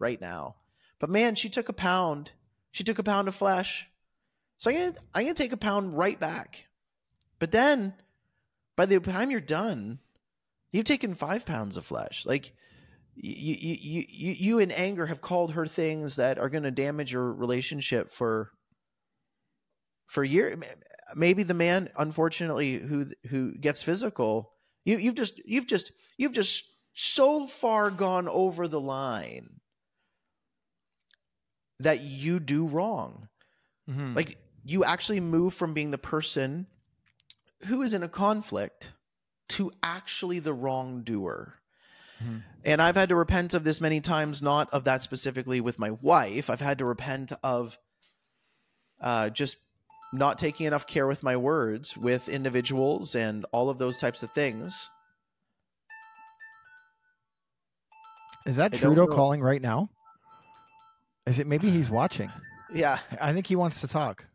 [0.00, 0.56] right now.
[0.98, 2.32] But man, she took a pound.
[2.72, 3.86] She took a pound of flesh.
[4.58, 6.64] So I'm gonna, I'm gonna take a pound right back.
[7.38, 7.94] But then
[8.76, 10.00] by the time you're done,
[10.72, 12.24] You've taken five pounds of flesh.
[12.26, 12.52] Like
[13.16, 17.12] you, you, you, you, in anger have called her things that are going to damage
[17.12, 18.50] your relationship for
[20.06, 20.56] for year.
[21.14, 24.52] Maybe the man, unfortunately, who who gets physical,
[24.84, 29.60] you you've just you've just you've just so far gone over the line
[31.80, 33.28] that you do wrong.
[33.88, 34.14] Mhm.
[34.14, 36.66] Like you actually move from being the person
[37.64, 38.92] who is in a conflict
[39.48, 41.54] to actually the wrongdoer.
[42.22, 42.42] Mhm.
[42.64, 45.90] And I've had to repent of this many times, not of that specifically with my
[45.90, 46.50] wife.
[46.50, 47.78] I've had to repent of
[49.00, 49.56] uh, just
[50.12, 54.30] not taking enough care with my words with individuals and all of those types of
[54.32, 54.90] things.
[58.44, 59.88] Is that I Trudeau calling right now?
[61.26, 62.30] Is it maybe he's watching?
[62.72, 62.98] Yeah.
[63.20, 64.26] I think he wants to talk.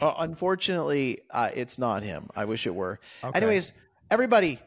[0.00, 2.28] Uh, unfortunately, uh, it's not him.
[2.34, 2.98] I wish it were.
[3.22, 3.36] Okay.
[3.36, 3.72] Anyways,
[4.10, 4.58] everybody,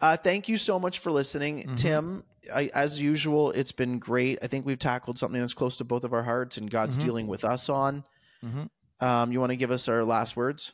[0.00, 1.64] uh, thank you so much for listening.
[1.64, 1.76] Mhm.
[1.76, 2.24] Tim,
[2.54, 4.38] I, as usual, it's been great.
[4.42, 7.02] I think we've tackled something that's close to both of our hearts and God's Mhm.
[7.02, 8.04] dealing with us on.
[8.44, 8.68] Mhm.
[9.00, 10.72] Um, you want to give us our last words?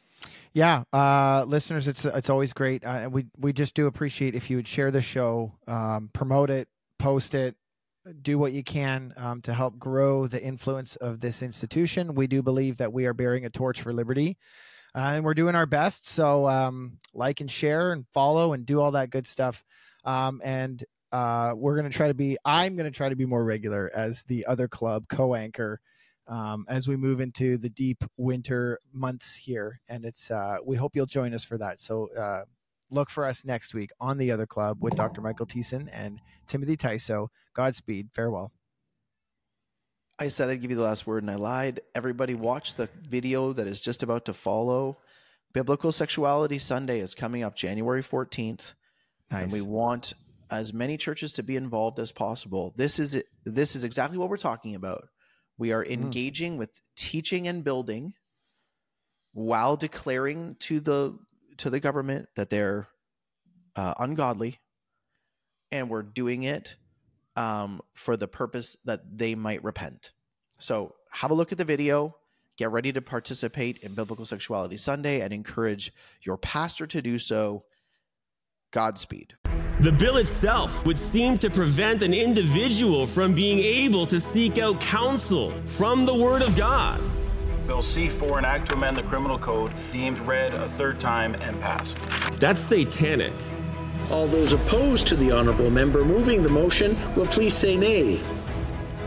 [0.52, 2.84] Yeah, uh, listeners, it's it's always great.
[2.84, 6.68] Uh, we we just do appreciate if you would share the show, um, promote it,
[6.98, 7.56] post it,
[8.22, 12.14] do what you can um, to help grow the influence of this institution.
[12.14, 14.36] We do believe that we are bearing a torch for liberty,
[14.94, 16.08] uh, and we're doing our best.
[16.08, 19.64] So um, like and share and follow and do all that good stuff.
[20.04, 22.36] Um, and uh, we're gonna try to be.
[22.44, 25.80] I'm gonna try to be more regular as the other club co-anchor
[26.26, 29.80] um, as we move into the deep winter months here.
[29.88, 31.80] And it's uh, we hope you'll join us for that.
[31.80, 32.44] So uh,
[32.90, 35.20] look for us next week on the other club with Dr.
[35.20, 37.28] Michael Thiessen and Timothy Tysoe.
[37.54, 38.10] Godspeed.
[38.12, 38.52] Farewell.
[40.18, 41.80] I said I'd give you the last word and I lied.
[41.94, 44.98] Everybody, watch the video that is just about to follow.
[45.52, 48.74] Biblical Sexuality Sunday is coming up January 14th.
[49.30, 49.42] Nice.
[49.42, 50.12] and we want
[50.50, 52.72] as many churches to be involved as possible.
[52.76, 53.22] This is.
[53.44, 55.08] This is exactly what we're talking about.
[55.58, 55.90] We are mm.
[55.90, 58.14] engaging with teaching and building
[59.32, 61.18] while declaring to the
[61.58, 62.88] to the government that they're
[63.76, 64.60] uh, ungodly,
[65.70, 66.76] and we're doing it
[67.36, 70.12] um, for the purpose that they might repent.
[70.58, 72.16] So have a look at the video.
[72.56, 75.92] Get ready to participate in Biblical Sexuality Sunday and encourage
[76.22, 77.64] your pastor to do so.
[78.70, 79.34] Godspeed.
[79.80, 84.80] The bill itself would seem to prevent an individual from being able to seek out
[84.80, 87.00] counsel from the Word of God.
[87.66, 91.60] Bill C4, an act to amend the criminal code, deemed read a third time and
[91.60, 91.98] passed.
[92.38, 93.32] That's satanic.
[94.10, 98.20] All those opposed to the honorable member moving the motion will please say nay.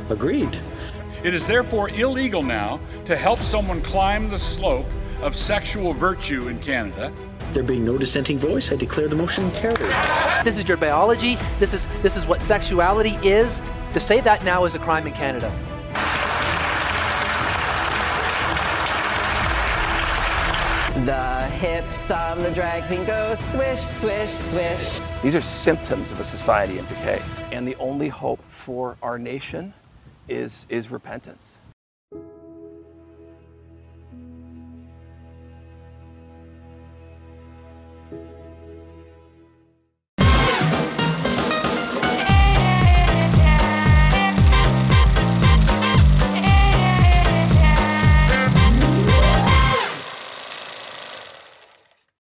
[0.09, 0.59] Agreed.
[1.23, 4.87] It is therefore illegal now to help someone climb the slope
[5.21, 7.13] of sexual virtue in Canada.
[7.53, 9.77] There being no dissenting voice, I declare the motion carried.
[10.43, 11.37] This is your biology.
[11.59, 13.61] This is this is what sexuality is.
[13.93, 15.51] To say that now is a crime in Canada.
[21.05, 24.99] The hips on the drag queen go swish, swish, swish.
[25.21, 27.21] These are symptoms of a society in decay.
[27.51, 29.73] And the only hope for our nation
[30.27, 31.56] is, is repentance.